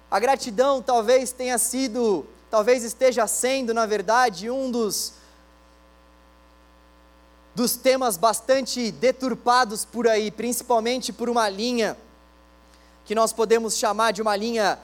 A 0.09 0.19
gratidão 0.19 0.81
talvez 0.81 1.31
tenha 1.31 1.59
sido, 1.59 2.25
talvez 2.49 2.83
esteja 2.83 3.27
sendo, 3.27 3.73
na 3.73 3.85
verdade, 3.85 4.49
um 4.49 4.69
dos 4.71 5.13
dos 7.55 7.75
temas 7.75 8.15
bastante 8.15 8.89
deturpados 8.89 9.83
por 9.83 10.07
aí, 10.07 10.31
principalmente 10.31 11.11
por 11.11 11.27
uma 11.27 11.49
linha 11.49 11.97
que 13.03 13.13
nós 13.13 13.33
podemos 13.33 13.75
chamar 13.77 14.13
de 14.13 14.21
uma 14.21 14.35
linha 14.35 14.79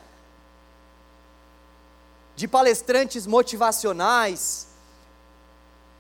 de 2.36 2.50
palestrantes 2.50 3.26
motivacionais, 3.26 4.68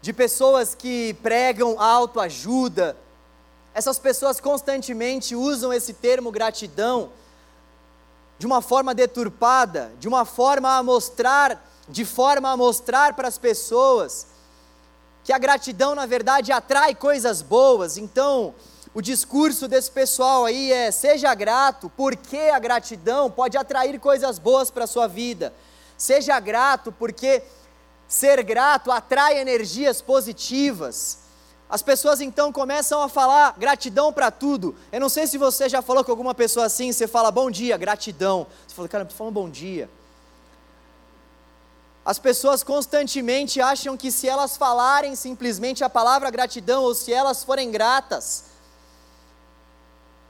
de 0.02 0.12
pessoas 0.12 0.76
que 0.76 1.14
pregam 1.24 1.80
autoajuda. 1.80 2.98
Essas 3.74 3.98
pessoas 3.98 4.42
constantemente 4.42 5.34
usam 5.34 5.72
esse 5.72 5.94
termo 5.94 6.30
gratidão 6.30 7.10
de 8.38 8.46
uma 8.46 8.62
forma 8.62 8.94
deturpada, 8.94 9.92
de 10.00 10.08
uma 10.08 10.26
forma 10.26 10.78
a 10.78 10.84
mostrar, 10.84 11.66
de 11.88 12.04
forma 12.04 12.52
a 12.52 12.58
mostrar 12.58 13.14
para 13.14 13.28
as 13.28 13.38
pessoas 13.38 14.28
que 15.24 15.34
a 15.34 15.38
gratidão 15.38 15.96
na 15.96 16.06
verdade 16.06 16.52
atrai 16.52 16.94
coisas 16.94 17.42
boas. 17.42 17.98
Então, 17.98 18.54
o 18.94 19.02
discurso 19.02 19.68
desse 19.68 19.92
pessoal 19.92 20.46
aí 20.46 20.72
é: 20.72 20.92
seja 20.92 21.34
grato, 21.34 21.92
porque 21.98 22.38
a 22.54 22.60
gratidão 22.60 23.30
pode 23.30 23.58
atrair 23.58 24.00
coisas 24.00 24.40
boas 24.40 24.70
para 24.70 24.84
a 24.84 24.88
sua 24.88 25.08
vida. 25.08 25.54
Seja 25.98 26.40
grato, 26.40 26.92
porque 26.92 27.44
ser 28.08 28.44
grato 28.44 28.92
atrai 28.92 29.40
energias 29.40 30.02
positivas. 30.02 31.25
As 31.70 31.82
pessoas 31.82 32.22
então 32.22 32.52
começam 32.52 33.02
a 33.02 33.10
falar 33.10 33.56
gratidão 33.58 34.14
para 34.14 34.30
tudo. 34.30 34.76
Eu 34.92 35.00
não 35.00 35.10
sei 35.10 35.26
se 35.26 35.38
você 35.38 35.68
já 35.68 35.82
falou 35.82 36.04
com 36.04 36.12
alguma 36.12 36.36
pessoa 36.36 36.68
assim, 36.68 36.92
você 36.92 37.08
fala 37.08 37.32
bom 37.32 37.50
dia, 37.50 37.76
gratidão. 37.76 38.46
Você 38.68 38.76
fala, 38.76 38.88
cara, 38.88 39.02
eu 39.02 39.06
estou 39.06 39.18
falando 39.18 39.34
bom 39.34 39.50
dia. 39.50 39.90
As 42.06 42.20
pessoas 42.20 42.62
constantemente 42.62 43.60
acham 43.60 43.98
que 43.98 44.12
se 44.12 44.30
elas 44.30 44.56
falarem 44.56 45.16
simplesmente 45.16 45.84
a 45.84 45.90
palavra 45.90 46.30
gratidão, 46.30 46.84
ou 46.84 46.94
se 46.94 47.12
elas 47.12 47.44
forem 47.44 47.72
gratas, 47.72 48.44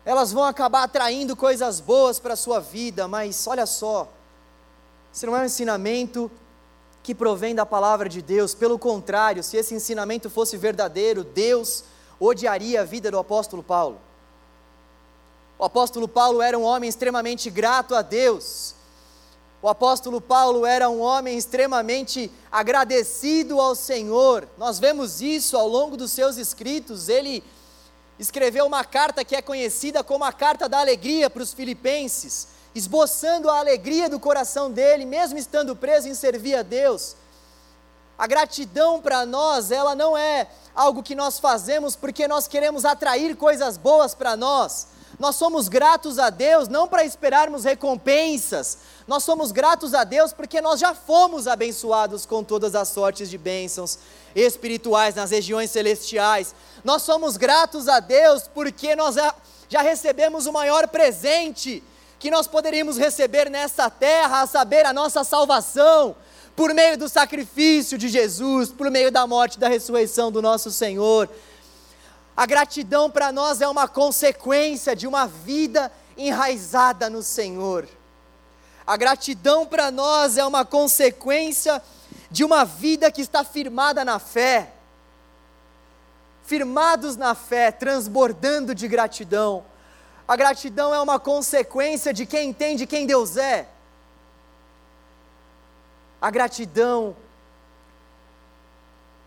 elas 0.05 0.31
vão 0.31 0.45
acabar 0.45 0.83
atraindo 0.83 1.35
coisas 1.35 1.81
boas 1.81 2.17
para 2.17 2.33
a 2.33 2.37
sua 2.37 2.61
vida, 2.61 3.09
mas 3.09 3.45
olha 3.45 3.65
só, 3.65 4.07
isso 5.11 5.25
não 5.25 5.35
é 5.35 5.41
um 5.41 5.45
ensinamento 5.45 6.31
que 7.05 7.13
provém 7.13 7.53
da 7.53 7.67
palavra 7.67 8.09
de 8.09 8.19
Deus. 8.19 8.55
Pelo 8.55 8.79
contrário, 8.79 9.43
se 9.43 9.55
esse 9.55 9.75
ensinamento 9.75 10.27
fosse 10.27 10.57
verdadeiro, 10.57 11.23
Deus 11.23 11.83
odiaria 12.19 12.81
a 12.81 12.83
vida 12.83 13.11
do 13.11 13.19
apóstolo 13.19 13.61
Paulo. 13.61 14.01
O 15.59 15.63
apóstolo 15.63 16.07
Paulo 16.07 16.41
era 16.41 16.57
um 16.57 16.63
homem 16.63 16.89
extremamente 16.89 17.47
grato 17.51 17.93
a 17.93 18.01
Deus. 18.01 18.73
O 19.61 19.69
apóstolo 19.69 20.19
Paulo 20.19 20.65
era 20.65 20.89
um 20.89 20.99
homem 20.99 21.37
extremamente 21.37 22.31
agradecido 22.51 23.61
ao 23.61 23.75
Senhor. 23.75 24.47
Nós 24.57 24.79
vemos 24.79 25.21
isso 25.21 25.55
ao 25.55 25.67
longo 25.67 25.95
dos 25.95 26.11
seus 26.11 26.37
escritos. 26.37 27.07
Ele 27.07 27.43
escreveu 28.17 28.65
uma 28.65 28.83
carta 28.83 29.23
que 29.23 29.35
é 29.35 29.43
conhecida 29.43 30.03
como 30.03 30.23
a 30.23 30.33
carta 30.33 30.67
da 30.67 30.79
alegria 30.79 31.29
para 31.29 31.43
os 31.43 31.53
filipenses 31.53 32.54
esboçando 32.75 33.49
a 33.49 33.57
alegria 33.57 34.09
do 34.09 34.19
coração 34.19 34.69
dele, 34.69 35.05
mesmo 35.05 35.39
estando 35.39 35.75
preso 35.75 36.09
em 36.09 36.13
servir 36.13 36.55
a 36.55 36.61
Deus. 36.61 37.15
A 38.17 38.27
gratidão 38.27 39.01
para 39.01 39.25
nós, 39.25 39.71
ela 39.71 39.95
não 39.95 40.15
é 40.17 40.47
algo 40.75 41.01
que 41.01 41.15
nós 41.15 41.39
fazemos 41.39 41.95
porque 41.95 42.27
nós 42.27 42.47
queremos 42.47 42.85
atrair 42.85 43.35
coisas 43.35 43.77
boas 43.77 44.13
para 44.13 44.35
nós. 44.35 44.87
Nós 45.17 45.37
somos 45.37 45.69
gratos 45.69 46.19
a 46.19 46.29
Deus 46.29 46.67
não 46.67 46.87
para 46.87 47.05
esperarmos 47.05 47.63
recompensas, 47.63 48.79
nós 49.07 49.23
somos 49.23 49.51
gratos 49.51 49.93
a 49.93 50.03
Deus 50.03 50.33
porque 50.33 50.59
nós 50.59 50.79
já 50.79 50.93
fomos 50.93 51.47
abençoados 51.47 52.25
com 52.25 52.43
todas 52.43 52.75
as 52.75 52.89
sortes 52.89 53.29
de 53.29 53.37
bênçãos 53.37 53.97
espirituais 54.35 55.15
nas 55.15 55.31
regiões 55.31 55.71
celestiais. 55.71 56.53
Nós 56.83 57.03
somos 57.03 57.37
gratos 57.37 57.87
a 57.87 57.99
Deus 58.01 58.49
porque 58.53 58.95
nós 58.95 59.15
já, 59.69 59.81
recebemos 59.81 60.47
o 60.47 60.51
maior 60.51 60.87
presente 60.87 61.81
que 62.25 62.31
nós 62.31 62.47
poderíamos 62.47 62.97
receber 62.97 63.51
nessa 63.51 63.87
terra, 63.87 64.41
a 64.41 64.47
saber, 64.47 64.83
a 64.83 64.91
nossa 64.91 65.23
salvação, 65.23 66.15
por 66.55 66.73
meio 66.73 66.97
do 66.97 67.07
sacrifício 67.07 67.99
de 67.99 68.09
Jesus, 68.09 68.69
por 68.69 68.89
meio 68.89 69.11
da 69.11 69.27
morte 69.27 69.57
e 69.57 69.59
da 69.59 69.67
ressurreição 69.67 70.31
do 70.31 70.41
nosso 70.41 70.71
Senhor. 70.71 71.29
A 72.35 72.47
gratidão 72.47 73.11
para 73.11 73.31
nós 73.31 73.61
é 73.61 73.67
uma 73.67 73.87
consequência 73.87 74.95
de 74.95 75.05
uma 75.05 75.27
vida 75.27 75.91
enraizada 76.17 77.11
no 77.11 77.21
Senhor. 77.21 77.87
A 78.87 78.97
gratidão 78.97 79.63
para 79.63 79.91
nós 79.91 80.35
é 80.35 80.43
uma 80.43 80.65
consequência 80.65 81.79
de 82.31 82.43
uma 82.43 82.65
vida 82.65 83.11
que 83.11 83.21
está 83.21 83.43
firmada 83.43 84.03
na 84.03 84.17
fé. 84.17 84.71
firmados 86.41 87.15
na 87.15 87.35
fé, 87.35 87.71
transbordando 87.71 88.73
de 88.73 88.87
gratidão. 88.87 89.63
A 90.27 90.35
gratidão 90.35 90.93
é 90.93 90.99
uma 90.99 91.19
consequência 91.19 92.11
de 92.11 92.25
quem 92.25 92.49
entende 92.49 92.87
quem 92.87 93.05
Deus 93.05 93.37
é. 93.37 93.67
A 96.19 96.31
gratidão 96.31 97.15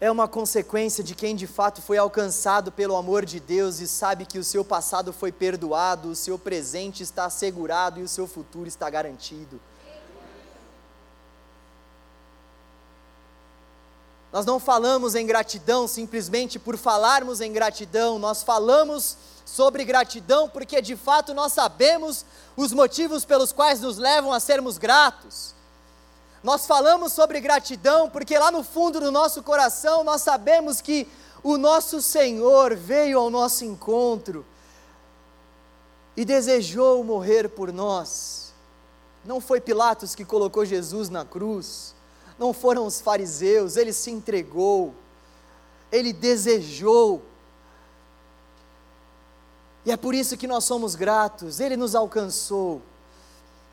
é 0.00 0.10
uma 0.10 0.26
consequência 0.26 1.02
de 1.04 1.14
quem 1.14 1.36
de 1.36 1.46
fato 1.46 1.80
foi 1.80 1.98
alcançado 1.98 2.72
pelo 2.72 2.96
amor 2.96 3.24
de 3.24 3.38
Deus 3.38 3.78
e 3.80 3.86
sabe 3.86 4.26
que 4.26 4.38
o 4.38 4.44
seu 4.44 4.64
passado 4.64 5.12
foi 5.12 5.30
perdoado, 5.30 6.10
o 6.10 6.16
seu 6.16 6.38
presente 6.38 7.02
está 7.02 7.26
assegurado 7.26 8.00
e 8.00 8.02
o 8.02 8.08
seu 8.08 8.26
futuro 8.26 8.66
está 8.66 8.90
garantido. 8.90 9.60
Nós 14.32 14.44
não 14.44 14.60
falamos 14.60 15.14
em 15.14 15.26
gratidão 15.26 15.88
simplesmente 15.88 16.58
por 16.58 16.76
falarmos 16.76 17.40
em 17.40 17.50
gratidão, 17.50 18.18
nós 18.18 18.42
falamos 18.42 19.16
sobre 19.44 19.84
gratidão 19.84 20.48
porque 20.48 20.82
de 20.82 20.94
fato 20.94 21.32
nós 21.32 21.54
sabemos 21.54 22.26
os 22.54 22.72
motivos 22.72 23.24
pelos 23.24 23.52
quais 23.52 23.80
nos 23.80 23.96
levam 23.96 24.32
a 24.32 24.38
sermos 24.38 24.76
gratos. 24.76 25.54
Nós 26.42 26.66
falamos 26.66 27.12
sobre 27.14 27.40
gratidão 27.40 28.10
porque 28.10 28.38
lá 28.38 28.50
no 28.50 28.62
fundo 28.62 29.00
do 29.00 29.10
nosso 29.10 29.42
coração 29.42 30.04
nós 30.04 30.20
sabemos 30.20 30.82
que 30.82 31.08
o 31.42 31.56
nosso 31.56 32.02
Senhor 32.02 32.76
veio 32.76 33.18
ao 33.18 33.30
nosso 33.30 33.64
encontro 33.64 34.44
e 36.14 36.24
desejou 36.24 37.02
morrer 37.02 37.48
por 37.48 37.72
nós. 37.72 38.52
Não 39.24 39.40
foi 39.40 39.60
Pilatos 39.60 40.14
que 40.14 40.24
colocou 40.24 40.64
Jesus 40.66 41.08
na 41.08 41.24
cruz 41.24 41.94
não 42.38 42.52
foram 42.52 42.86
os 42.86 43.00
fariseus, 43.00 43.76
ele 43.76 43.92
se 43.92 44.10
entregou, 44.10 44.94
ele 45.90 46.12
desejou. 46.12 47.22
E 49.84 49.90
é 49.90 49.96
por 49.96 50.14
isso 50.14 50.36
que 50.36 50.46
nós 50.46 50.64
somos 50.64 50.94
gratos, 50.94 51.60
ele 51.60 51.76
nos 51.76 51.94
alcançou. 51.94 52.82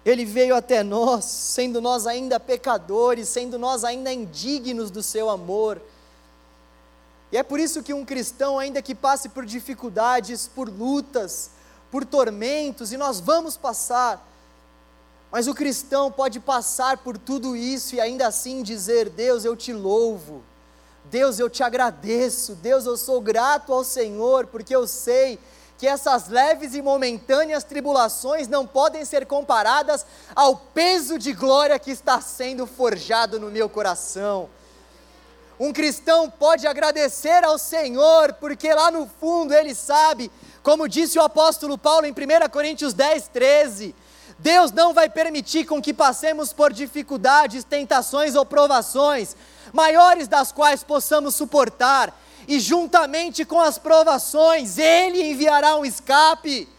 Ele 0.06 0.24
veio 0.24 0.56
até 0.56 0.84
nós, 0.84 1.26
sendo 1.26 1.82
nós 1.82 2.06
ainda 2.06 2.40
pecadores, 2.40 3.28
sendo 3.28 3.58
nós 3.58 3.84
ainda 3.84 4.14
indignos 4.14 4.92
do 4.92 5.02
seu 5.02 5.30
amor. 5.30 5.82
E 7.32 7.38
é 7.38 7.44
por 7.44 7.60
isso 7.60 7.82
que 7.82 7.94
um 7.94 8.06
cristão, 8.06 8.60
ainda 8.60 8.82
que 8.82 8.94
passe 8.94 9.30
por 9.30 9.46
dificuldades, 9.46 10.48
por 10.48 10.70
lutas, 10.70 11.50
por 11.92 12.06
tormentos, 12.06 12.92
e 12.92 12.98
nós 12.98 13.20
vamos 13.20 13.58
passar, 13.58 14.26
mas 15.36 15.50
o 15.50 15.54
cristão 15.54 16.10
pode 16.10 16.40
passar 16.40 17.00
por 17.00 17.18
tudo 17.18 17.58
isso 17.58 17.94
e 17.94 18.00
ainda 18.00 18.26
assim 18.26 18.64
dizer: 18.64 19.10
Deus, 19.10 19.44
eu 19.44 19.54
te 19.54 19.74
louvo, 19.74 20.42
Deus, 21.04 21.40
eu 21.40 21.50
te 21.50 21.62
agradeço, 21.62 22.56
Deus, 22.56 22.86
eu 22.86 22.96
sou 22.96 23.20
grato 23.20 23.74
ao 23.74 23.84
Senhor, 23.84 24.48
porque 24.48 24.74
eu 24.74 24.88
sei 24.88 25.38
que 25.78 25.86
essas 25.86 26.30
leves 26.30 26.74
e 26.74 26.82
momentâneas 26.82 27.66
tribulações 27.66 28.48
não 28.48 28.66
podem 28.66 29.04
ser 29.04 29.26
comparadas 29.26 30.06
ao 30.34 30.56
peso 30.56 31.20
de 31.20 31.34
glória 31.34 31.78
que 31.78 31.92
está 31.92 32.22
sendo 32.22 32.66
forjado 32.66 33.38
no 33.38 33.52
meu 33.52 33.68
coração. 33.68 34.50
Um 35.60 35.74
cristão 35.74 36.30
pode 36.30 36.66
agradecer 36.66 37.44
ao 37.44 37.58
Senhor, 37.58 38.32
porque 38.36 38.74
lá 38.74 38.90
no 38.90 39.06
fundo 39.20 39.54
ele 39.54 39.76
sabe, 39.76 40.32
como 40.64 40.88
disse 40.88 41.20
o 41.20 41.22
apóstolo 41.22 41.78
Paulo 41.78 42.06
em 42.06 42.14
1 42.14 42.50
Coríntios 42.50 42.94
10, 42.94 43.28
13 43.28 43.94
Deus 44.38 44.72
não 44.72 44.94
vai 44.94 45.10
permitir 45.10 45.66
com 45.66 45.82
que 45.82 45.94
passemos 45.94 46.52
por 46.52 46.74
dificuldades, 46.74 47.64
tentações 47.64 48.36
ou 48.36 48.46
provações, 48.46 49.36
maiores 49.72 50.28
das 50.28 50.52
quais 50.52 50.84
possamos 50.84 51.36
suportar, 51.36 52.14
e 52.48 52.60
juntamente 52.60 53.44
com 53.44 53.60
as 53.60 53.78
provações, 53.78 54.78
Ele 54.78 55.24
enviará 55.24 55.76
um 55.78 55.86
escape. 55.86 56.70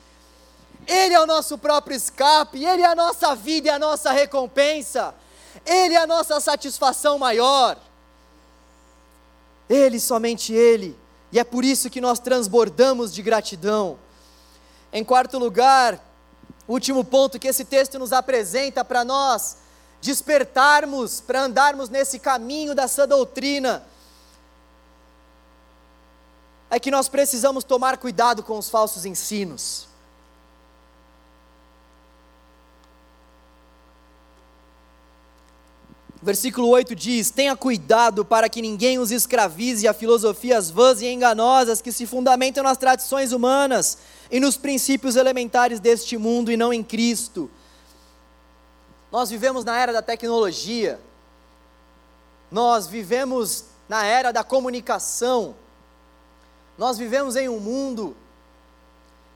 Ele 0.87 1.15
é 1.15 1.21
o 1.21 1.27
nosso 1.27 1.59
próprio 1.59 1.97
escape, 1.97 2.65
Ele 2.65 2.83
é 2.83 2.87
a 2.87 2.95
nossa 2.95 3.35
vida 3.35 3.69
e 3.69 3.71
a 3.71 3.79
nossa 3.79 4.13
recompensa, 4.13 5.15
Ele 5.65 5.95
é 5.95 5.99
a 5.99 6.07
nossa 6.07 6.39
satisfação 6.41 7.19
maior. 7.19 7.77
Ele, 9.69 9.99
somente 9.99 10.53
Ele, 10.53 10.97
e 11.33 11.41
é 11.41 11.45
por 11.45 11.65
isso 11.65 11.91
que 11.91 12.01
nós 12.01 12.21
transbordamos 12.21 13.13
de 13.13 13.21
gratidão. 13.21 13.99
Em 14.93 15.03
quarto 15.03 15.39
lugar, 15.39 16.01
último 16.69 17.05
ponto 17.05 17.39
que 17.39 17.49
esse 17.49 17.65
texto 17.65 17.99
nos 17.99 18.13
apresenta 18.13 18.85
para 18.85 19.05
nós 19.05 19.59
despertarmos, 20.01 21.21
para 21.21 21.43
andarmos 21.43 21.89
nesse 21.89 22.19
caminho 22.19 22.75
dessa 22.75 23.07
doutrina, 23.07 23.85
é 26.71 26.79
que 26.79 26.91
nós 26.91 27.09
precisamos 27.09 27.65
tomar 27.65 27.97
cuidado 27.97 28.43
com 28.43 28.59
os 28.59 28.69
falsos 28.69 29.05
ensinos. 29.05 29.87
Versículo 36.21 36.69
8 36.69 36.95
diz: 36.97 37.31
Tenha 37.31 37.55
cuidado 37.55 38.25
para 38.25 38.49
que 38.49 38.61
ninguém 38.61 38.99
os 38.99 39.13
escravize 39.13 39.87
a 39.87 39.95
filosofias 39.95 40.71
vãs 40.71 41.01
e 41.01 41.07
enganosas 41.07 41.81
que 41.81 41.93
se 41.93 42.05
fundamentam 42.05 42.65
nas 42.65 42.77
tradições 42.77 43.31
humanas 43.31 43.99
e 44.31 44.41
nos 44.41 44.57
princípios 44.57 45.17
elementares 45.17 45.81
deste 45.81 46.17
mundo 46.17 46.51
e 46.51 46.57
não 46.57 46.73
em 46.73 46.83
Cristo. 46.83 47.51
Nós 49.11 49.31
vivemos 49.31 49.65
na 49.65 49.79
era 49.79 49.93
da 49.93 50.03
tecnologia, 50.03 51.01
nós 52.51 52.87
vivemos 52.87 53.65
na 53.89 54.05
era 54.05 54.33
da 54.33 54.43
comunicação, 54.43 55.55
nós 56.77 56.99
vivemos 56.99 57.37
em 57.37 57.49
um 57.49 57.61
mundo 57.61 58.17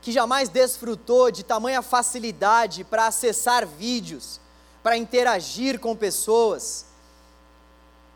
que 0.02 0.12
jamais 0.12 0.48
desfrutou 0.48 1.30
de 1.30 1.42
tamanha 1.42 1.82
facilidade 1.82 2.84
para 2.84 3.06
acessar 3.06 3.66
vídeos, 3.66 4.40
para 4.82 4.96
interagir 4.96 5.78
com 5.78 5.94
pessoas. 5.94 6.86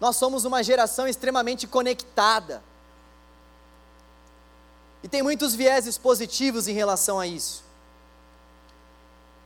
Nós 0.00 0.16
somos 0.16 0.44
uma 0.44 0.62
geração 0.62 1.06
extremamente 1.06 1.66
conectada. 1.66 2.62
E 5.04 5.08
tem 5.08 5.22
muitos 5.22 5.54
vieses 5.54 5.98
positivos 5.98 6.66
em 6.66 6.72
relação 6.72 7.20
a 7.20 7.26
isso. 7.26 7.62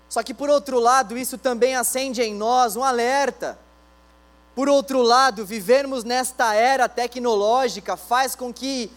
Só 0.08 0.22
que, 0.22 0.32
por 0.32 0.48
outro 0.48 0.78
lado, 0.78 1.18
isso 1.18 1.36
também 1.36 1.74
acende 1.74 2.22
em 2.22 2.32
nós 2.32 2.76
um 2.76 2.84
alerta. 2.84 3.58
Por 4.54 4.68
outro 4.68 5.02
lado, 5.02 5.44
vivermos 5.44 6.04
nesta 6.04 6.54
era 6.54 6.88
tecnológica 6.88 7.96
faz 7.96 8.36
com 8.36 8.54
que 8.54 8.88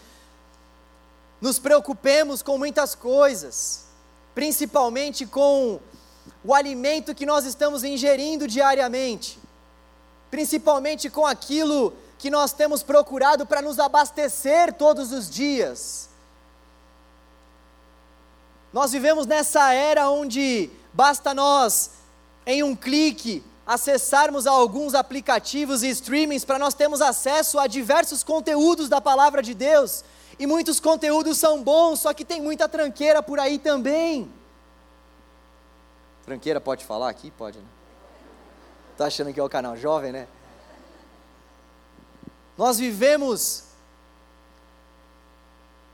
nos 1.40 1.58
preocupemos 1.58 2.42
com 2.42 2.56
muitas 2.56 2.94
coisas, 2.94 3.86
principalmente 4.32 5.26
com 5.26 5.80
o 6.44 6.54
alimento 6.54 7.12
que 7.12 7.26
nós 7.26 7.44
estamos 7.44 7.82
ingerindo 7.82 8.46
diariamente, 8.46 9.36
principalmente 10.30 11.10
com 11.10 11.26
aquilo 11.26 11.92
que 12.20 12.30
nós 12.30 12.52
temos 12.52 12.84
procurado 12.84 13.44
para 13.44 13.60
nos 13.60 13.80
abastecer 13.80 14.72
todos 14.74 15.10
os 15.10 15.28
dias. 15.28 16.11
Nós 18.72 18.92
vivemos 18.92 19.26
nessa 19.26 19.72
era 19.72 20.08
onde 20.08 20.70
basta 20.92 21.34
nós, 21.34 21.90
em 22.46 22.62
um 22.62 22.74
clique, 22.74 23.44
acessarmos 23.66 24.46
alguns 24.46 24.94
aplicativos 24.94 25.82
e 25.82 25.88
streamings 25.90 26.44
para 26.44 26.58
nós 26.58 26.74
termos 26.74 27.00
acesso 27.00 27.58
a 27.58 27.66
diversos 27.66 28.24
conteúdos 28.24 28.88
da 28.88 29.00
palavra 29.00 29.42
de 29.42 29.54
Deus. 29.54 30.04
E 30.38 30.46
muitos 30.46 30.80
conteúdos 30.80 31.36
são 31.36 31.62
bons, 31.62 32.00
só 32.00 32.14
que 32.14 32.24
tem 32.24 32.40
muita 32.40 32.68
tranqueira 32.68 33.22
por 33.22 33.38
aí 33.38 33.58
também. 33.58 34.32
Tranqueira 36.24 36.60
pode 36.60 36.84
falar 36.84 37.10
aqui? 37.10 37.30
Pode, 37.30 37.58
né? 37.58 37.64
Tá 38.96 39.06
achando 39.06 39.32
que 39.32 39.40
é 39.40 39.42
o 39.42 39.48
canal 39.48 39.76
jovem, 39.76 40.12
né? 40.12 40.26
Nós 42.56 42.78
vivemos 42.78 43.64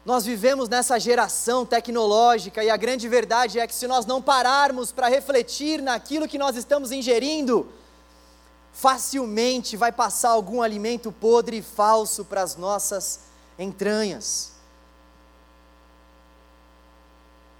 nós 0.05 0.24
vivemos 0.24 0.68
nessa 0.68 0.99
geração 0.99 1.66
tecnológica 1.66 2.64
e 2.64 2.70
a 2.70 2.76
grande 2.76 3.09
verdade 3.09 3.59
é 3.59 3.66
que 3.66 3.74
se 3.74 3.86
nós 3.86 4.07
não 4.07 4.22
pararmos 4.22 4.90
para 4.90 5.09
refletir 5.09 5.82
naquilo 5.82 6.28
que 6.28 6.38
nós 6.38 6.57
estamos 6.57 6.90
ingerindo, 6.92 7.70
facilmente 8.72 9.76
vai 9.76 9.92
passar 9.92 10.30
algum 10.30 10.62
alimento 10.62 11.11
podre 11.11 11.59
e 11.59 11.62
falso 11.62 12.24
para 12.24 12.42
as 12.42 12.57
nossas 12.57 13.20
entranhas. 13.59 14.53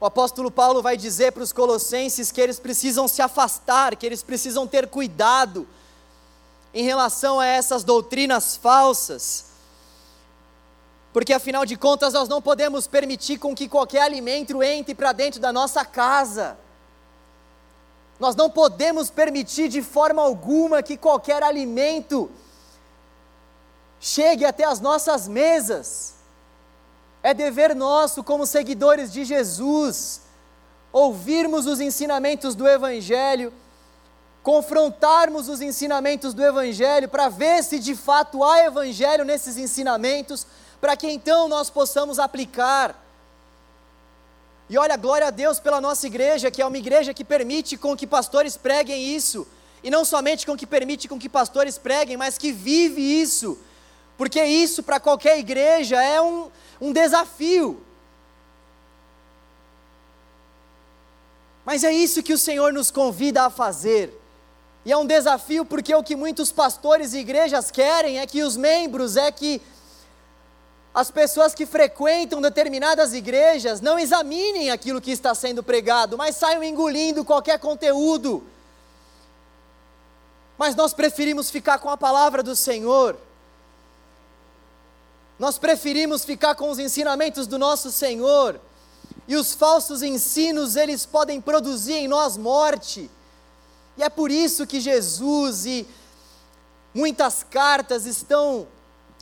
O 0.01 0.07
apóstolo 0.07 0.49
Paulo 0.49 0.81
vai 0.81 0.97
dizer 0.97 1.33
para 1.33 1.43
os 1.43 1.53
colossenses 1.53 2.31
que 2.31 2.41
eles 2.41 2.61
precisam 2.61 3.09
se 3.09 3.21
afastar, 3.21 3.97
que 3.97 4.07
eles 4.07 4.23
precisam 4.23 4.65
ter 4.65 4.87
cuidado 4.87 5.67
em 6.73 6.85
relação 6.85 7.41
a 7.41 7.47
essas 7.47 7.83
doutrinas 7.83 8.57
falsas, 8.57 9.47
porque 11.13 11.33
afinal 11.33 11.65
de 11.65 11.77
contas 11.77 12.13
nós 12.13 12.29
não 12.29 12.41
podemos 12.41 12.87
permitir 12.87 13.39
com 13.39 13.55
que 13.55 13.69
qualquer 13.69 14.03
alimento 14.03 14.63
entre 14.63 14.95
para 14.95 15.13
dentro 15.13 15.41
da 15.41 15.53
nossa 15.53 15.85
casa. 15.85 16.59
Nós 18.19 18.35
não 18.35 18.51
podemos 18.51 19.11
permitir 19.11 19.69
de 19.69 19.81
forma 19.81 20.21
alguma 20.21 20.83
que 20.83 20.97
qualquer 20.97 21.43
alimento 21.43 22.31
chegue 24.01 24.45
até 24.45 24.65
as 24.65 24.81
nossas 24.81 25.29
mesas. 25.29 26.15
É 27.23 27.33
dever 27.33 27.75
nosso, 27.75 28.23
como 28.23 28.47
seguidores 28.47 29.13
de 29.13 29.25
Jesus, 29.25 30.23
ouvirmos 30.93 31.67
os 31.67 31.81
ensinamentos 31.81 32.55
do 32.55 32.67
Evangelho, 32.67 33.53
confrontarmos 34.43 35.49
os 35.49 35.61
ensinamentos 35.61 36.33
do 36.33 36.45
Evangelho 36.45 37.09
para 37.09 37.29
ver 37.29 37.63
se 37.63 37.79
de 37.79 37.95
fato 37.95 38.43
há 38.43 38.65
Evangelho 38.65 39.25
nesses 39.25 39.57
ensinamentos, 39.57 40.47
para 40.81 40.97
que 40.97 41.09
então 41.09 41.49
nós 41.49 41.71
possamos 41.71 42.19
aplicar. 42.19 43.05
E 44.69 44.77
olha, 44.77 44.97
glória 44.97 45.29
a 45.29 45.31
Deus 45.31 45.59
pela 45.59 45.81
nossa 45.81 46.07
igreja, 46.07 46.51
que 46.51 46.61
é 46.61 46.67
uma 46.67 46.77
igreja 46.77 47.15
que 47.15 47.25
permite 47.25 47.77
com 47.77 47.97
que 47.97 48.07
pastores 48.07 48.57
preguem 48.57 49.15
isso, 49.15 49.47
e 49.83 49.91
não 49.91 50.05
somente 50.05 50.45
com 50.45 50.57
que 50.57 50.67
permite 50.67 51.09
com 51.09 51.19
que 51.19 51.29
pastores 51.29 51.79
preguem, 51.79 52.17
mas 52.17 52.37
que 52.37 52.53
vive 52.53 53.01
isso, 53.01 53.59
porque 54.17 54.43
isso 54.43 54.83
para 54.83 55.01
qualquer 55.01 55.39
igreja 55.39 56.03
é 56.03 56.21
um, 56.21 56.51
um 56.81 56.93
desafio. 56.93 57.83
Mas 61.65 61.85
é 61.85 61.93
isso 61.93 62.23
que 62.23 62.33
o 62.33 62.39
Senhor 62.39 62.73
nos 62.73 62.91
convida 62.91 63.45
a 63.45 63.51
fazer. 63.51 64.19
E 64.85 64.93
é 64.93 64.97
um 64.97 65.05
desafio 65.05 65.65
porque 65.67 65.95
o 65.95 66.03
que 66.03 66.17
muitos 66.17 66.51
pastores 66.51 67.13
e 67.13 67.19
igrejas 67.19 67.71
querem 67.71 68.21
é 68.21 68.27
que 68.27 68.43
os 68.43 68.57
membros, 68.57 69.17
é 69.17 69.31
que 69.31 69.61
as 70.99 71.13
pessoas 71.13 71.55
que 71.55 71.65
frequentam 71.65 72.41
determinadas 72.41 73.13
igrejas 73.13 73.81
não 73.81 74.01
examinem 74.01 74.73
aquilo 74.73 75.01
que 75.01 75.13
está 75.13 75.33
sendo 75.33 75.63
pregado, 75.63 76.19
mas 76.19 76.35
saiam 76.35 76.61
engolindo 76.61 77.25
qualquer 77.25 77.61
conteúdo. 77.61 78.43
Mas 80.59 80.75
nós 80.75 80.93
preferimos 80.93 81.53
ficar 81.53 81.79
com 81.79 81.89
a 81.89 81.97
palavra 81.97 82.43
do 82.43 82.57
Senhor. 82.57 83.17
Nós 85.39 85.57
preferimos 85.57 86.25
ficar 86.25 86.57
com 86.57 86.69
os 86.69 86.81
ensinamentos 86.81 87.47
do 87.47 87.61
nosso 87.61 87.93
Senhor. 87.93 88.61
E 89.29 89.37
os 89.37 89.55
falsos 89.55 90.03
ensinos, 90.03 90.75
eles 90.75 91.07
podem 91.07 91.41
produzir 91.41 91.93
em 91.93 92.09
nós 92.09 92.37
morte. 92.37 93.09
E 93.97 94.03
é 94.03 94.09
por 94.09 94.33
isso 94.33 94.67
que 94.67 94.81
Jesus 94.81 95.65
e 95.65 95.87
muitas 96.93 97.45
cartas 97.45 98.05
estão 98.05 98.67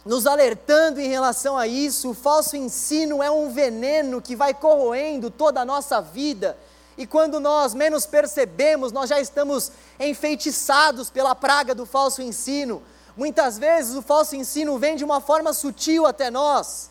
nos 0.07 0.25
alertando 0.25 1.01
em 1.01 1.09
relação 1.09 1.59
a 1.59 1.67
isso. 1.67 2.11
O 2.11 2.15
falso 2.15 2.57
ensino 2.57 3.23
é 3.23 3.31
um 3.31 3.51
veneno 3.51 4.23
que 4.23 4.37
vai 4.37 4.55
corroendo 4.55 5.31
toda 5.31 5.61
a 5.61 5.65
nossa 5.65 6.01
vida. 6.01 6.57
E 6.97 7.07
quando 7.07 7.41
nós 7.41 7.75
menos 7.75 8.07
percebemos, 8.07 8.93
nós 8.93 9.11
já 9.11 9.21
estamos 9.21 9.73
enfeitiçados 9.99 11.11
pela 11.11 11.35
praga 11.35 11.75
do 11.75 11.85
falso 11.85 12.23
ensino. 12.23 12.83
Muitas 13.17 13.59
vezes 13.59 13.97
o 13.97 14.01
falso 14.01 14.37
ensino 14.37 14.79
vem 14.79 14.97
de 14.97 15.05
uma 15.05 15.21
forma 15.21 15.53
sutil 15.53 16.07
até 16.07 16.31
nós. 16.31 16.89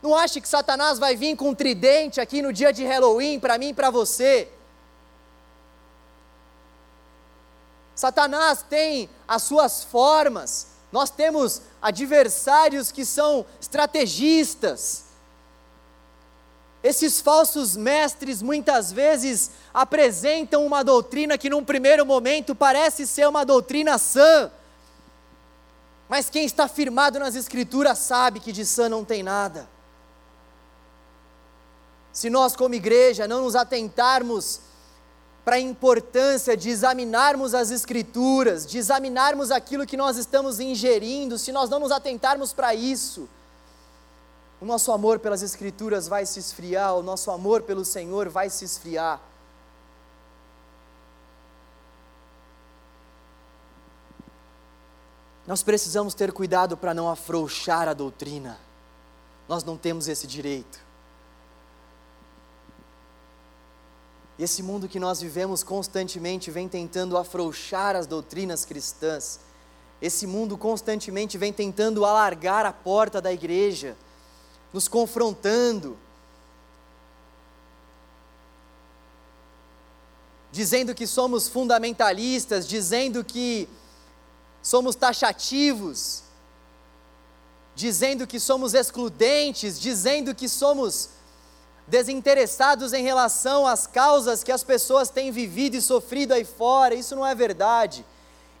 Não 0.00 0.14
ache 0.14 0.40
que 0.40 0.48
Satanás 0.48 0.98
vai 0.98 1.16
vir 1.16 1.36
com 1.36 1.50
um 1.50 1.54
tridente 1.54 2.20
aqui 2.20 2.40
no 2.40 2.52
dia 2.52 2.72
de 2.72 2.84
Halloween 2.84 3.40
para 3.40 3.58
mim 3.58 3.70
e 3.70 3.74
para 3.74 3.90
você. 3.90 4.48
Satanás 7.96 8.62
tem 8.62 9.10
as 9.26 9.42
suas 9.42 9.82
formas, 9.82 10.68
nós 10.90 11.10
temos 11.10 11.62
adversários 11.82 12.90
que 12.90 13.04
são 13.04 13.44
estrategistas. 13.60 15.04
Esses 16.82 17.20
falsos 17.20 17.76
mestres 17.76 18.40
muitas 18.40 18.92
vezes 18.92 19.50
apresentam 19.74 20.64
uma 20.64 20.82
doutrina 20.82 21.36
que, 21.36 21.50
num 21.50 21.64
primeiro 21.64 22.06
momento, 22.06 22.54
parece 22.54 23.06
ser 23.06 23.28
uma 23.28 23.44
doutrina 23.44 23.98
sã, 23.98 24.50
mas 26.08 26.30
quem 26.30 26.46
está 26.46 26.66
firmado 26.66 27.18
nas 27.18 27.34
Escrituras 27.34 27.98
sabe 27.98 28.40
que 28.40 28.52
de 28.52 28.64
sã 28.64 28.88
não 28.88 29.04
tem 29.04 29.22
nada. 29.22 29.68
Se 32.12 32.30
nós, 32.30 32.56
como 32.56 32.74
igreja, 32.74 33.28
não 33.28 33.42
nos 33.42 33.54
atentarmos 33.54 34.60
para 35.48 35.56
a 35.56 35.60
importância 35.60 36.54
de 36.54 36.68
examinarmos 36.68 37.54
as 37.54 37.70
Escrituras, 37.70 38.66
de 38.66 38.76
examinarmos 38.76 39.50
aquilo 39.50 39.86
que 39.86 39.96
nós 39.96 40.18
estamos 40.18 40.60
ingerindo, 40.60 41.38
se 41.38 41.52
nós 41.52 41.70
não 41.70 41.78
nos 41.78 41.90
atentarmos 41.90 42.52
para 42.52 42.74
isso, 42.74 43.26
o 44.60 44.66
nosso 44.66 44.92
amor 44.92 45.18
pelas 45.18 45.42
Escrituras 45.42 46.06
vai 46.06 46.26
se 46.26 46.38
esfriar, 46.38 46.94
o 46.96 47.02
nosso 47.02 47.30
amor 47.30 47.62
pelo 47.62 47.82
Senhor 47.82 48.28
vai 48.28 48.50
se 48.50 48.66
esfriar. 48.66 49.22
Nós 55.46 55.62
precisamos 55.62 56.12
ter 56.12 56.30
cuidado 56.30 56.76
para 56.76 56.92
não 56.92 57.08
afrouxar 57.08 57.88
a 57.88 57.94
doutrina, 57.94 58.60
nós 59.48 59.64
não 59.64 59.78
temos 59.78 60.08
esse 60.08 60.26
direito. 60.26 60.87
Esse 64.38 64.62
mundo 64.62 64.88
que 64.88 65.00
nós 65.00 65.20
vivemos 65.20 65.64
constantemente 65.64 66.50
vem 66.50 66.68
tentando 66.68 67.18
afrouxar 67.18 67.96
as 67.96 68.06
doutrinas 68.06 68.64
cristãs. 68.64 69.40
Esse 70.00 70.28
mundo 70.28 70.56
constantemente 70.56 71.36
vem 71.36 71.52
tentando 71.52 72.04
alargar 72.04 72.64
a 72.64 72.72
porta 72.72 73.20
da 73.20 73.32
igreja, 73.32 73.96
nos 74.72 74.86
confrontando, 74.86 75.98
dizendo 80.52 80.94
que 80.94 81.06
somos 81.06 81.48
fundamentalistas, 81.48 82.68
dizendo 82.68 83.24
que 83.24 83.68
somos 84.62 84.94
taxativos, 84.94 86.22
dizendo 87.74 88.24
que 88.24 88.38
somos 88.38 88.72
excludentes, 88.72 89.80
dizendo 89.80 90.32
que 90.32 90.48
somos 90.48 91.10
desinteressados 91.88 92.92
em 92.92 93.02
relação 93.02 93.66
às 93.66 93.86
causas 93.86 94.44
que 94.44 94.52
as 94.52 94.62
pessoas 94.62 95.08
têm 95.08 95.32
vivido 95.32 95.74
e 95.74 95.82
sofrido 95.82 96.32
aí 96.32 96.44
fora, 96.44 96.94
isso 96.94 97.16
não 97.16 97.26
é 97.26 97.34
verdade. 97.34 98.04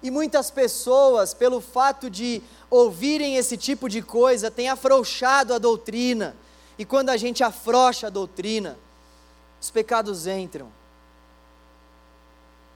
E 0.02 0.10
muitas 0.10 0.50
pessoas, 0.50 1.34
pelo 1.34 1.60
fato 1.60 2.08
de 2.08 2.42
ouvirem 2.70 3.36
esse 3.36 3.56
tipo 3.56 3.88
de 3.88 4.00
coisa, 4.00 4.50
têm 4.50 4.68
afrouxado 4.68 5.52
a 5.52 5.58
doutrina. 5.58 6.34
E 6.78 6.84
quando 6.84 7.10
a 7.10 7.16
gente 7.16 7.44
afrouxa 7.44 8.06
a 8.06 8.10
doutrina, 8.10 8.78
os 9.60 9.70
pecados 9.70 10.26
entram. 10.26 10.72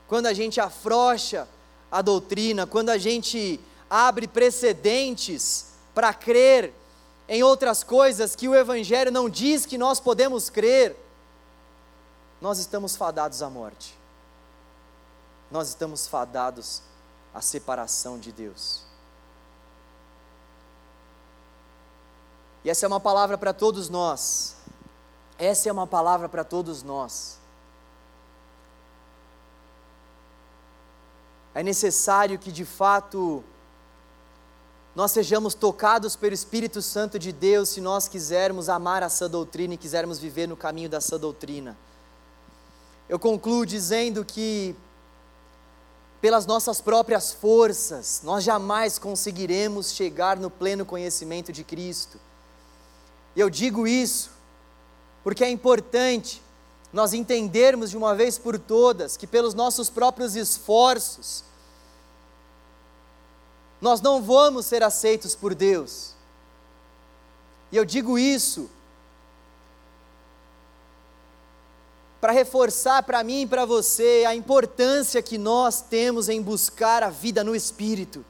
Quando 0.07 0.27
a 0.27 0.35
gente 0.35 0.61
afrouxa 0.61 1.49
a 1.91 2.03
doutrina, 2.03 2.67
quando 2.67 2.91
a 2.91 2.99
gente 2.99 3.59
abre 3.89 4.27
precedentes 4.27 5.67
para 5.95 6.13
crer 6.13 6.75
em 7.33 7.43
outras 7.43 7.83
coisas 7.83 8.37
que 8.37 8.47
o 8.47 8.55
Evangelho 8.55 9.11
não 9.11 9.27
diz 9.27 9.65
que 9.65 9.79
nós 9.79 9.99
podemos 9.99 10.51
crer, 10.51 10.95
nós 12.43 12.59
estamos 12.59 12.95
fadados 12.95 13.41
à 13.41 13.49
morte. 13.49 13.99
Nós 15.51 15.69
estamos 15.69 16.07
fadados 16.07 16.83
à 17.33 17.41
separação 17.41 18.19
de 18.19 18.31
Deus. 18.31 18.83
E 22.63 22.69
essa 22.69 22.85
é 22.85 22.89
uma 22.89 23.01
palavra 23.01 23.39
para 23.39 23.55
todos 23.55 23.89
nós. 23.89 24.55
Essa 25.39 25.71
é 25.71 25.73
uma 25.73 25.87
palavra 25.87 26.29
para 26.29 26.45
todos 26.45 26.83
nós. 26.83 27.39
É 31.55 31.63
necessário 31.63 32.39
que 32.39 32.53
de 32.53 32.67
fato 32.67 33.43
nós 34.95 35.11
sejamos 35.11 35.55
tocados 35.55 36.17
pelo 36.17 36.35
Espírito 36.35 36.83
Santo 36.83 37.19
de 37.19 37.33
Deus 37.33 37.71
se 37.71 37.81
nós 37.81 38.09
quisermos 38.09 38.69
amar 38.69 39.03
a 39.03 39.09
sã 39.09 39.29
doutrina 39.29 39.75
e 39.75 39.79
quisermos 39.79 40.19
viver 40.19 40.47
no 40.47 40.57
caminho 40.57 40.89
da 40.89 41.01
sã 41.01 41.19
doutrina. 41.19 41.77
Eu 43.09 43.19
concluo 43.19 43.65
dizendo 43.65 44.23
que, 44.25 44.77
pelas 46.21 46.45
nossas 46.45 46.81
próprias 46.81 47.33
forças, 47.33 48.21
nós 48.23 48.45
jamais 48.45 48.99
conseguiremos 48.99 49.93
chegar 49.93 50.37
no 50.37 50.51
pleno 50.51 50.85
conhecimento 50.85 51.53
de 51.53 51.65
Cristo. 51.65 52.21
E 53.35 53.41
eu 53.41 53.49
digo 53.49 53.87
isso 53.87 54.31
porque 55.25 55.45
é 55.45 55.51
importante 55.51 56.43
nós 56.93 57.15
entendermos 57.15 57.91
de 57.91 57.97
uma 57.97 58.15
vez 58.15 58.37
por 58.37 58.59
todas 58.59 59.17
que, 59.17 59.27
pelos 59.27 59.55
nossos 59.55 59.89
próprios 59.89 60.37
esforços, 60.37 61.45
nós 63.83 64.01
não 64.01 64.23
vamos 64.23 64.65
ser 64.65 64.81
aceitos 64.85 65.35
por 65.35 65.57
Deus. 65.57 66.15
E 67.73 67.77
eu 67.77 67.85
digo 67.85 68.17
isso 68.17 68.71
para 72.21 72.33
reforçar 72.33 73.03
para 73.03 73.25
mim 73.25 73.43
e 73.43 73.47
para 73.49 73.65
você 73.65 74.25
a 74.25 74.37
importância 74.37 75.21
que 75.21 75.37
nós 75.37 75.81
temos 75.81 76.29
em 76.29 76.41
buscar 76.41 77.03
a 77.03 77.11
vida 77.11 77.43
no 77.43 77.57
Espírito. 77.57 78.25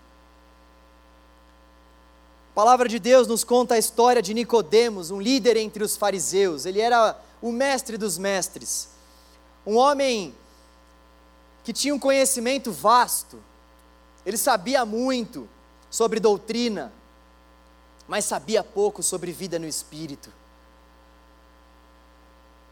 A 2.53 2.55
palavra 2.55 2.89
de 2.89 2.99
Deus 2.99 3.29
nos 3.29 3.45
conta 3.45 3.75
a 3.75 3.79
história 3.79 4.23
de 4.23 4.33
Nicodemos, 4.33 5.11
um 5.11 5.21
líder 5.21 5.59
entre 5.59 5.85
os 5.85 5.99
fariseus. 5.99 6.65
Ele 6.65 6.81
era 6.81 7.21
o 7.43 7.53
mestre 7.53 7.99
dos 7.99 8.17
mestres. 8.17 8.89
Um 9.67 9.77
homem 9.77 10.35
que 11.63 11.75
tinha 11.75 11.95
um 11.95 11.99
conhecimento 11.99 12.73
vasto, 12.73 13.39
ele 14.25 14.37
sabia 14.37 14.85
muito 14.85 15.49
sobre 15.91 16.21
doutrina, 16.21 16.93
mas 18.07 18.25
sabia 18.25 18.63
pouco 18.63 19.03
sobre 19.03 19.33
vida 19.33 19.59
no 19.59 19.67
espírito. 19.67 20.33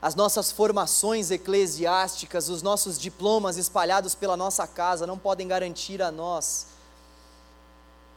As 0.03 0.15
nossas 0.15 0.51
formações 0.51 1.31
eclesiásticas, 1.31 2.49
os 2.49 2.63
nossos 2.63 2.99
diplomas 2.99 3.57
espalhados 3.59 4.15
pela 4.15 4.37
nossa 4.37 4.67
casa 4.67 5.07
não 5.07 5.19
podem 5.19 5.47
garantir 5.47 6.01
a 6.01 6.11
nós 6.11 6.69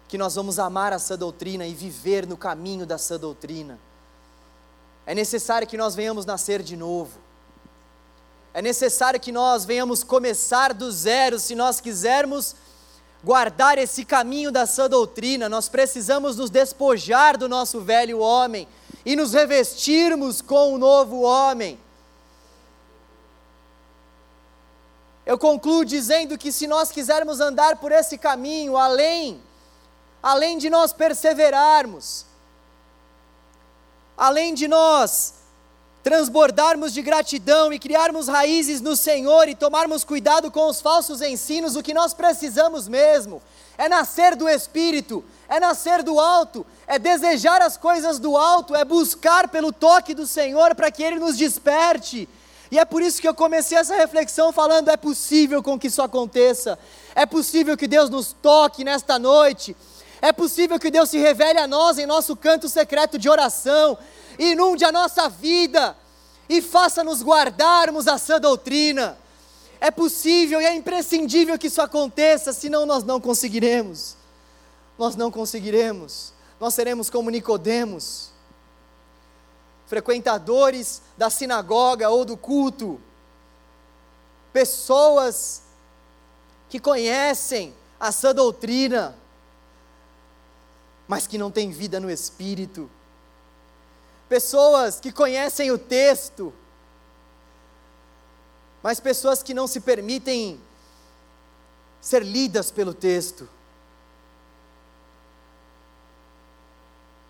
que 0.08 0.18
nós 0.18 0.36
vamos 0.36 0.60
amar 0.60 0.94
a 0.94 1.00
sã 1.00 1.18
doutrina 1.18 1.66
e 1.66 1.74
viver 1.74 2.28
no 2.28 2.38
caminho 2.38 2.86
da 2.86 2.98
sã 2.98 3.20
doutrina. 3.20 3.80
É 5.06 5.16
necessário 5.16 5.68
que 5.68 5.76
nós 5.76 5.96
venhamos 5.96 6.26
nascer 6.26 6.62
de 6.62 6.78
novo. 6.78 7.20
É 8.54 8.62
necessário 8.62 9.20
que 9.20 9.32
nós 9.32 9.66
venhamos 9.66 10.04
começar 10.04 10.74
do 10.74 10.92
zero 10.92 11.40
se 11.40 11.56
nós 11.56 11.82
quisermos 11.82 12.56
guardar 13.24 13.78
esse 13.78 14.04
caminho 14.04 14.52
da 14.52 14.66
sã 14.66 14.90
doutrina. 14.90 15.48
Nós 15.48 15.70
precisamos 15.70 16.36
nos 16.36 16.50
despojar 16.50 17.38
do 17.38 17.48
nosso 17.48 17.80
velho 17.80 18.20
homem 18.20 18.68
e 19.06 19.16
nos 19.16 19.34
revestirmos 19.34 20.42
com 20.42 20.74
o 20.74 20.78
novo 20.78 21.22
homem. 21.22 21.80
Eu 25.26 25.38
concluo 25.38 25.86
dizendo 25.86 26.38
que 26.38 26.52
se 26.52 26.68
nós 26.68 26.92
quisermos 26.92 27.40
andar 27.40 27.78
por 27.78 27.94
esse 27.94 28.18
caminho, 28.18 28.76
além, 28.76 29.42
além 30.22 30.58
de 30.58 30.70
nós 30.70 30.92
perseverarmos, 30.92 32.26
além 34.18 34.54
de 34.54 34.68
nós 34.68 35.43
transbordarmos 36.04 36.94
de 36.94 37.02
gratidão 37.02 37.72
e 37.72 37.80
criarmos 37.80 38.28
raízes 38.28 38.82
no 38.82 38.96
Senhor 38.96 39.48
e 39.48 39.56
tomarmos 39.56 40.04
cuidado 40.04 40.52
com 40.52 40.68
os 40.68 40.82
falsos 40.82 41.22
ensinos, 41.22 41.76
o 41.76 41.82
que 41.82 41.94
nós 41.94 42.14
precisamos 42.14 42.88
mesmo 42.88 43.42
é 43.78 43.90
nascer 43.90 44.36
do 44.36 44.48
Espírito, 44.48 45.24
é 45.48 45.60
nascer 45.60 46.04
do 46.04 46.20
alto, 46.20 46.66
é 46.86 47.00
desejar 47.00 47.62
as 47.62 47.78
coisas 47.78 48.20
do 48.20 48.38
alto, 48.38 48.76
é 48.76 48.86
buscar 48.86 49.48
pelo 49.48 49.72
toque 49.72 50.14
do 50.14 50.28
Senhor 50.28 50.76
para 50.76 50.92
que 50.92 51.04
Ele 51.04 51.20
nos 51.20 51.38
desperte. 51.38 52.28
E 52.72 52.80
é 52.80 52.86
por 52.86 53.02
isso 53.02 53.22
que 53.22 53.28
eu 53.28 53.34
comecei 53.34 53.78
essa 53.78 53.96
reflexão 53.96 54.52
falando: 54.52 54.90
é 54.90 54.98
possível 54.98 55.62
com 55.62 55.78
que 55.78 55.88
isso 55.88 56.02
aconteça, 56.02 56.78
é 57.16 57.26
possível 57.26 57.78
que 57.78 57.88
Deus 57.88 58.10
nos 58.10 58.34
toque 58.34 58.84
nesta 58.84 59.18
noite, 59.18 59.76
é 60.22 60.32
possível 60.32 60.80
que 60.80 60.92
Deus 60.92 61.10
se 61.10 61.18
revele 61.18 61.60
a 61.60 61.68
nós 61.68 61.98
em 61.98 62.06
nosso 62.06 62.36
canto 62.36 62.70
secreto 62.70 63.18
de 63.18 63.30
oração, 63.30 63.98
inunde 64.38 64.84
a 64.86 64.92
nossa 64.92 65.30
vida 65.30 65.96
e 66.48 66.62
faça-nos 66.62 67.22
guardarmos 67.24 68.08
a 68.08 68.18
sã 68.18 68.40
doutrina. 68.40 69.18
É 69.80 69.92
possível 69.92 70.62
e 70.62 70.66
é 70.66 70.74
imprescindível 70.74 71.58
que 71.58 71.68
isso 71.68 71.82
aconteça, 71.82 72.54
senão 72.54 72.86
nós 72.86 73.04
não 73.04 73.20
conseguiremos. 73.20 74.16
Nós 74.98 75.16
não 75.16 75.32
conseguiremos. 75.32 76.34
Nós 76.60 76.74
seremos 76.74 77.10
como 77.10 77.30
Nicodemos, 77.30 78.30
frequentadores 79.88 81.02
da 81.18 81.30
sinagoga 81.30 82.10
ou 82.10 82.24
do 82.24 82.38
culto, 82.38 83.02
pessoas 84.54 85.64
que 86.70 86.80
conhecem 86.80 87.74
a 88.00 88.12
sã 88.12 88.34
doutrina, 88.34 89.16
mas 91.08 91.28
que 91.28 91.38
não 91.38 91.52
têm 91.52 91.72
vida 91.72 92.00
no 92.00 92.10
espírito 92.10 92.90
pessoas 94.34 95.00
que 95.00 95.12
conhecem 95.12 95.70
o 95.70 95.78
texto, 95.78 96.52
mas 98.82 99.00
pessoas 99.00 99.44
que 99.44 99.54
não 99.54 99.68
se 99.68 99.80
permitem 99.80 100.60
ser 102.02 102.24
lidas 102.24 102.72
pelo 102.72 102.96
texto. 102.96 103.48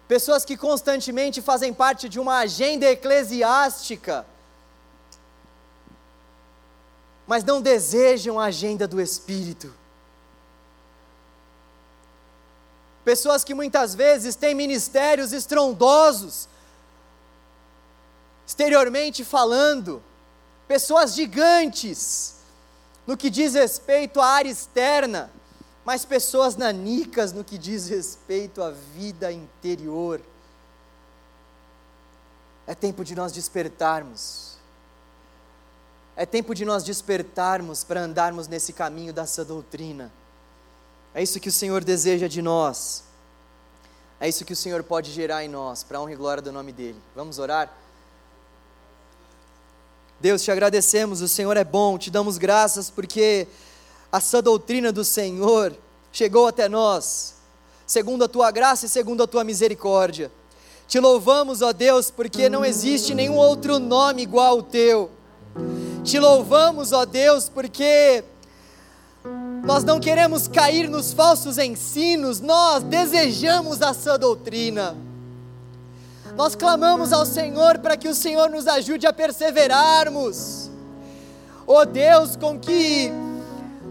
Pessoas 0.08 0.46
que 0.46 0.56
constantemente 0.56 1.42
fazem 1.42 1.74
parte 1.74 2.08
de 2.08 2.22
uma 2.22 2.38
agenda 2.38 2.86
eclesiástica, 2.86 4.26
mas 7.28 7.44
não 7.44 7.62
desejam 7.62 8.40
a 8.40 8.46
agenda 8.46 8.88
do 8.88 9.02
Espírito. 9.02 9.74
Pessoas 13.04 13.44
que 13.44 13.54
muitas 13.54 13.94
vezes 13.94 14.38
têm 14.38 14.56
ministérios 14.56 15.34
estrondosos, 15.34 16.48
exteriormente 18.46 19.24
falando, 19.24 20.02
pessoas 20.68 21.14
gigantes 21.14 22.36
no 23.06 23.18
que 23.18 23.30
diz 23.30 23.54
respeito 23.54 24.22
à 24.22 24.28
área 24.28 24.50
externa, 24.50 25.32
mas 25.86 26.06
pessoas 26.06 26.56
nanicas 26.56 27.34
no 27.34 27.44
que 27.44 27.58
diz 27.58 27.88
respeito 27.88 28.62
à 28.62 28.72
vida 28.72 29.32
interior. 29.32 30.22
É 32.66 32.74
tempo 32.74 33.04
de 33.04 33.16
nós 33.16 33.34
despertarmos. 33.34 34.54
É 36.16 36.26
tempo 36.26 36.56
de 36.56 36.64
nós 36.64 36.84
despertarmos 36.84 37.84
para 37.84 38.02
andarmos 38.02 38.48
nesse 38.48 38.72
caminho 38.72 39.12
dessa 39.12 39.44
doutrina. 39.44 40.12
É 41.14 41.22
isso 41.22 41.40
que 41.40 41.50
o 41.50 41.52
Senhor 41.52 41.84
deseja 41.84 42.28
de 42.28 42.42
nós. 42.42 43.04
É 44.20 44.30
isso 44.30 44.46
que 44.46 44.54
o 44.54 44.56
Senhor 44.56 44.82
pode 44.84 45.12
gerar 45.12 45.44
em 45.44 45.50
nós, 45.50 45.84
para 45.84 46.00
honra 46.00 46.14
e 46.14 46.16
glória 46.16 46.42
do 46.42 46.52
nome 46.52 46.72
dEle. 46.72 47.02
Vamos 47.14 47.40
orar? 47.40 47.70
Deus, 50.24 50.42
te 50.42 50.50
agradecemos, 50.50 51.20
o 51.20 51.28
Senhor 51.28 51.58
é 51.58 51.66
bom, 51.66 51.98
te 51.98 52.10
damos 52.10 52.38
graças 52.38 52.90
porque 52.90 53.46
a 54.10 54.22
sã 54.22 54.42
doutrina 54.42 54.90
do 54.90 55.04
Senhor 55.04 55.76
chegou 56.14 56.48
até 56.48 56.70
nós, 56.70 57.34
segundo 57.86 58.24
a 58.24 58.30
tua 58.30 58.50
graça 58.50 58.86
e 58.86 58.90
segundo 58.90 59.22
a 59.22 59.28
tua 59.28 59.44
misericórdia. 59.44 60.32
Te 60.88 60.98
louvamos, 60.98 61.62
ó 61.62 61.74
Deus, 61.74 62.10
porque 62.10 62.48
não 62.48 62.64
existe 62.64 63.14
nenhum 63.14 63.36
outro 63.36 63.80
nome 63.80 64.22
igual 64.22 64.48
ao 64.54 64.64
teu. 64.64 65.12
Te 66.06 66.18
louvamos, 66.18 66.94
ó 66.94 67.04
Deus, 67.04 67.50
porque 67.50 68.24
nós 69.66 69.84
não 69.84 70.00
queremos 70.00 70.48
cair 70.48 70.88
nos 70.88 71.12
falsos 71.12 71.58
ensinos, 71.58 72.40
nós 72.40 72.82
desejamos 72.82 73.82
a 73.82 73.94
sã 73.94 74.18
doutrina. 74.18 74.96
Nós 76.36 76.56
clamamos 76.56 77.14
ao 77.14 77.26
Senhor 77.26 77.78
para 77.78 77.96
que 77.96 78.08
o 78.08 78.16
Senhor 78.16 78.50
nos 78.50 78.68
ajude 78.68 79.06
a 79.06 79.14
perseverarmos. 79.14 80.70
Oh 81.68 81.86
Deus, 81.86 82.36
com 82.36 82.60
que 82.60 83.12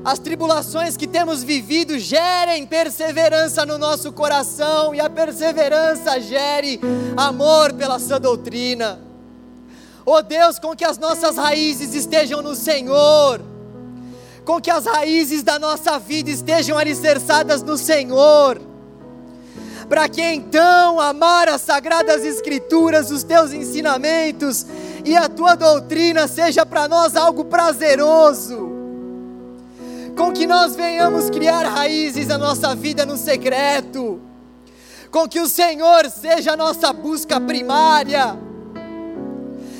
as 0.04 0.18
tribulações 0.18 0.96
que 0.96 1.06
temos 1.06 1.44
vivido 1.44 1.96
gerem 2.00 2.66
perseverança 2.66 3.64
no 3.64 3.78
nosso 3.78 4.12
coração 4.12 4.92
e 4.92 5.00
a 5.00 5.08
perseverança 5.08 6.20
gere 6.20 6.80
amor 7.16 7.72
pela 7.74 8.00
sã 8.00 8.20
doutrina. 8.20 8.98
Oh 10.04 10.20
Deus, 10.20 10.58
com 10.58 10.74
que 10.74 10.84
as 10.84 10.98
nossas 10.98 11.36
raízes 11.36 11.94
estejam 11.94 12.42
no 12.42 12.56
Senhor, 12.56 13.40
com 14.44 14.60
que 14.60 14.70
as 14.70 14.84
raízes 14.84 15.44
da 15.44 15.60
nossa 15.60 15.96
vida 15.96 16.28
estejam 16.28 16.76
alicerçadas 16.76 17.62
no 17.62 17.78
Senhor 17.78 18.71
para 19.92 20.08
que 20.08 20.22
então 20.22 20.98
amar 20.98 21.50
as 21.50 21.60
sagradas 21.60 22.24
Escrituras, 22.24 23.10
os 23.10 23.22
teus 23.22 23.52
ensinamentos 23.52 24.64
e 25.04 25.14
a 25.14 25.28
tua 25.28 25.54
doutrina 25.54 26.26
seja 26.26 26.64
para 26.64 26.88
nós 26.88 27.14
algo 27.14 27.44
prazeroso, 27.44 28.72
com 30.16 30.32
que 30.32 30.46
nós 30.46 30.74
venhamos 30.74 31.28
criar 31.28 31.68
raízes 31.68 32.26
na 32.26 32.38
nossa 32.38 32.74
vida 32.74 33.04
no 33.04 33.18
secreto, 33.18 34.18
com 35.10 35.28
que 35.28 35.40
o 35.40 35.46
Senhor 35.46 36.08
seja 36.08 36.54
a 36.54 36.56
nossa 36.56 36.90
busca 36.90 37.38
primária, 37.38 38.34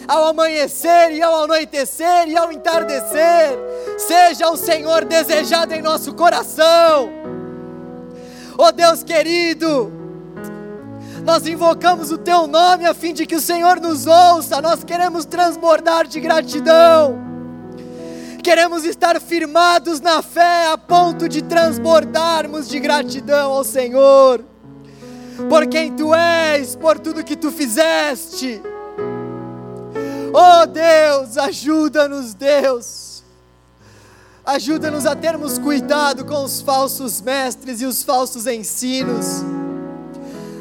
ao 0.07 0.27
amanhecer 0.27 1.13
e 1.13 1.23
ao 1.23 1.45
anoitecer 1.45 2.29
e 2.29 2.37
ao 2.37 2.53
entardecer, 2.53 3.59
seja 3.97 4.51
o 4.51 4.59
Senhor 4.59 5.07
desejado 5.07 5.73
em 5.73 5.81
nosso 5.81 6.13
coração. 6.13 7.09
Oh 8.59 8.71
Deus 8.71 9.03
querido, 9.03 10.02
nós 11.25 11.47
invocamos 11.47 12.11
o 12.11 12.19
Teu 12.19 12.47
nome 12.47 12.85
a 12.85 12.93
fim 12.93 13.15
de 13.15 13.27
que 13.27 13.37
o 13.37 13.41
Senhor 13.41 13.81
nos 13.81 14.07
ouça, 14.07 14.61
nós 14.61 14.83
queremos 14.83 15.25
transbordar 15.25 16.07
de 16.07 16.21
gratidão, 16.21 17.19
queremos 18.43 18.85
estar 18.85 19.21
firmados 19.21 20.01
na 20.01 20.21
fé 20.21 20.67
a 20.73 20.77
ponto 20.77 21.29
de 21.29 21.43
transbordarmos 21.43 22.69
de 22.69 22.81
gratidão 22.81 23.53
ao 23.53 23.65
Senhor, 23.65 24.45
por 25.49 25.67
quem 25.67 25.93
Tu 25.93 26.13
és, 26.15 26.75
por 26.75 26.99
tudo 26.99 27.25
que 27.25 27.37
Tu 27.37 27.51
fizeste. 27.53 28.61
Oh 30.35 30.67
Deus, 30.67 31.37
ajuda-nos, 31.37 32.35
Deus. 32.35 33.23
Ajuda-nos 34.45 35.07
a 35.07 35.15
termos 35.15 35.57
cuidado 35.57 36.25
com 36.25 36.43
os 36.43 36.61
falsos 36.61 37.21
mestres 37.21 37.81
e 37.81 37.87
os 37.87 38.03
falsos 38.03 38.47
ensinos 38.47 39.45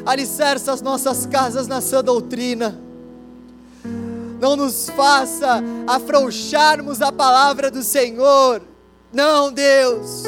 alicerça 0.04 0.72
as 0.72 0.82
nossas 0.82 1.26
casas 1.26 1.66
na 1.66 1.80
sã 1.80 2.02
doutrina. 2.02 2.78
Não 4.40 4.56
nos 4.56 4.88
faça 4.90 5.62
afrouxarmos 5.86 7.00
a 7.00 7.12
palavra 7.12 7.70
do 7.70 7.82
Senhor. 7.82 8.62
Não, 9.12 9.52
Deus, 9.52 10.24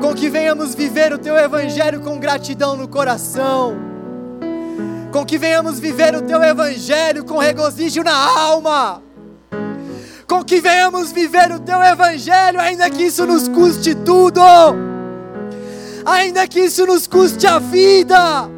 com 0.00 0.14
que 0.14 0.28
venhamos 0.28 0.74
viver 0.74 1.12
o 1.12 1.18
Teu 1.18 1.36
Evangelho 1.36 2.00
com 2.00 2.18
gratidão 2.18 2.76
no 2.76 2.86
coração, 2.86 3.76
com 5.12 5.24
que 5.24 5.38
venhamos 5.38 5.80
viver 5.80 6.14
o 6.14 6.20
teu 6.20 6.42
evangelho 6.42 7.24
com 7.24 7.38
regozijo 7.38 8.02
na 8.02 8.14
alma, 8.14 9.02
com 10.28 10.44
que 10.44 10.60
venhamos 10.60 11.10
viver 11.10 11.50
o 11.52 11.58
teu 11.58 11.80
evangelho, 11.82 12.60
ainda 12.60 12.90
que 12.90 13.04
isso 13.04 13.24
nos 13.24 13.48
custe 13.48 13.94
tudo, 13.94 14.42
ainda 16.04 16.46
que 16.46 16.60
isso 16.60 16.84
nos 16.84 17.06
custe 17.06 17.46
a 17.46 17.58
vida. 17.58 18.55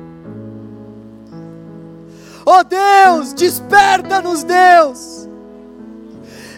Oh 2.50 2.64
Deus, 2.64 3.34
desperta-nos, 3.34 4.42
Deus. 4.42 5.28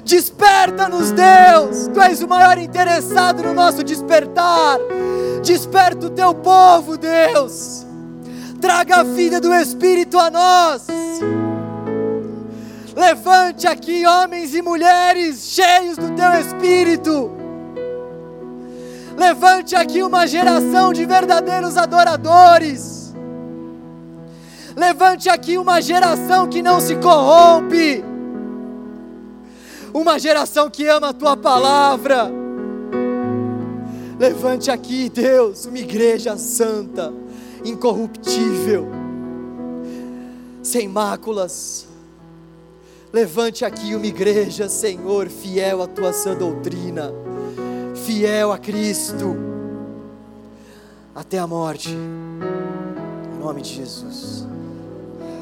Desperta-nos, 0.04 1.10
Deus. 1.10 1.88
Tu 1.92 2.00
és 2.00 2.22
o 2.22 2.28
maior 2.28 2.58
interessado 2.58 3.42
no 3.42 3.52
nosso 3.52 3.82
despertar. 3.82 4.78
Desperta 5.42 6.06
o 6.06 6.10
teu 6.10 6.32
povo, 6.32 6.96
Deus. 6.96 7.84
Traga 8.60 8.98
a 8.98 9.02
vida 9.02 9.40
do 9.40 9.52
Espírito 9.52 10.16
a 10.16 10.30
nós. 10.30 10.86
Levante 12.94 13.66
aqui 13.66 14.06
homens 14.06 14.54
e 14.54 14.62
mulheres 14.62 15.44
cheios 15.44 15.96
do 15.96 16.12
teu 16.12 16.30
Espírito. 16.40 17.32
Levante 19.16 19.74
aqui 19.74 20.04
uma 20.04 20.24
geração 20.28 20.92
de 20.92 21.04
verdadeiros 21.04 21.76
adoradores. 21.76 22.99
Levante 24.76 25.28
aqui 25.28 25.58
uma 25.58 25.80
geração 25.80 26.48
que 26.48 26.62
não 26.62 26.80
se 26.80 26.96
corrompe. 26.96 28.04
Uma 29.92 30.18
geração 30.18 30.70
que 30.70 30.86
ama 30.86 31.08
a 31.08 31.12
tua 31.12 31.36
palavra. 31.36 32.30
Levante 34.20 34.70
aqui, 34.70 35.08
Deus, 35.08 35.64
uma 35.64 35.78
igreja 35.78 36.36
santa, 36.36 37.10
incorruptível, 37.64 38.86
sem 40.62 40.86
máculas. 40.86 41.88
Levante 43.10 43.64
aqui 43.64 43.94
uma 43.94 44.04
igreja, 44.04 44.68
Senhor, 44.68 45.28
fiel 45.30 45.80
à 45.80 45.86
tua 45.86 46.12
sã 46.12 46.36
doutrina, 46.36 47.10
fiel 48.04 48.52
a 48.52 48.58
Cristo, 48.58 49.34
até 51.14 51.38
a 51.38 51.46
morte. 51.46 51.88
Em 51.90 53.38
nome 53.42 53.62
de 53.62 53.70
Jesus. 53.70 54.49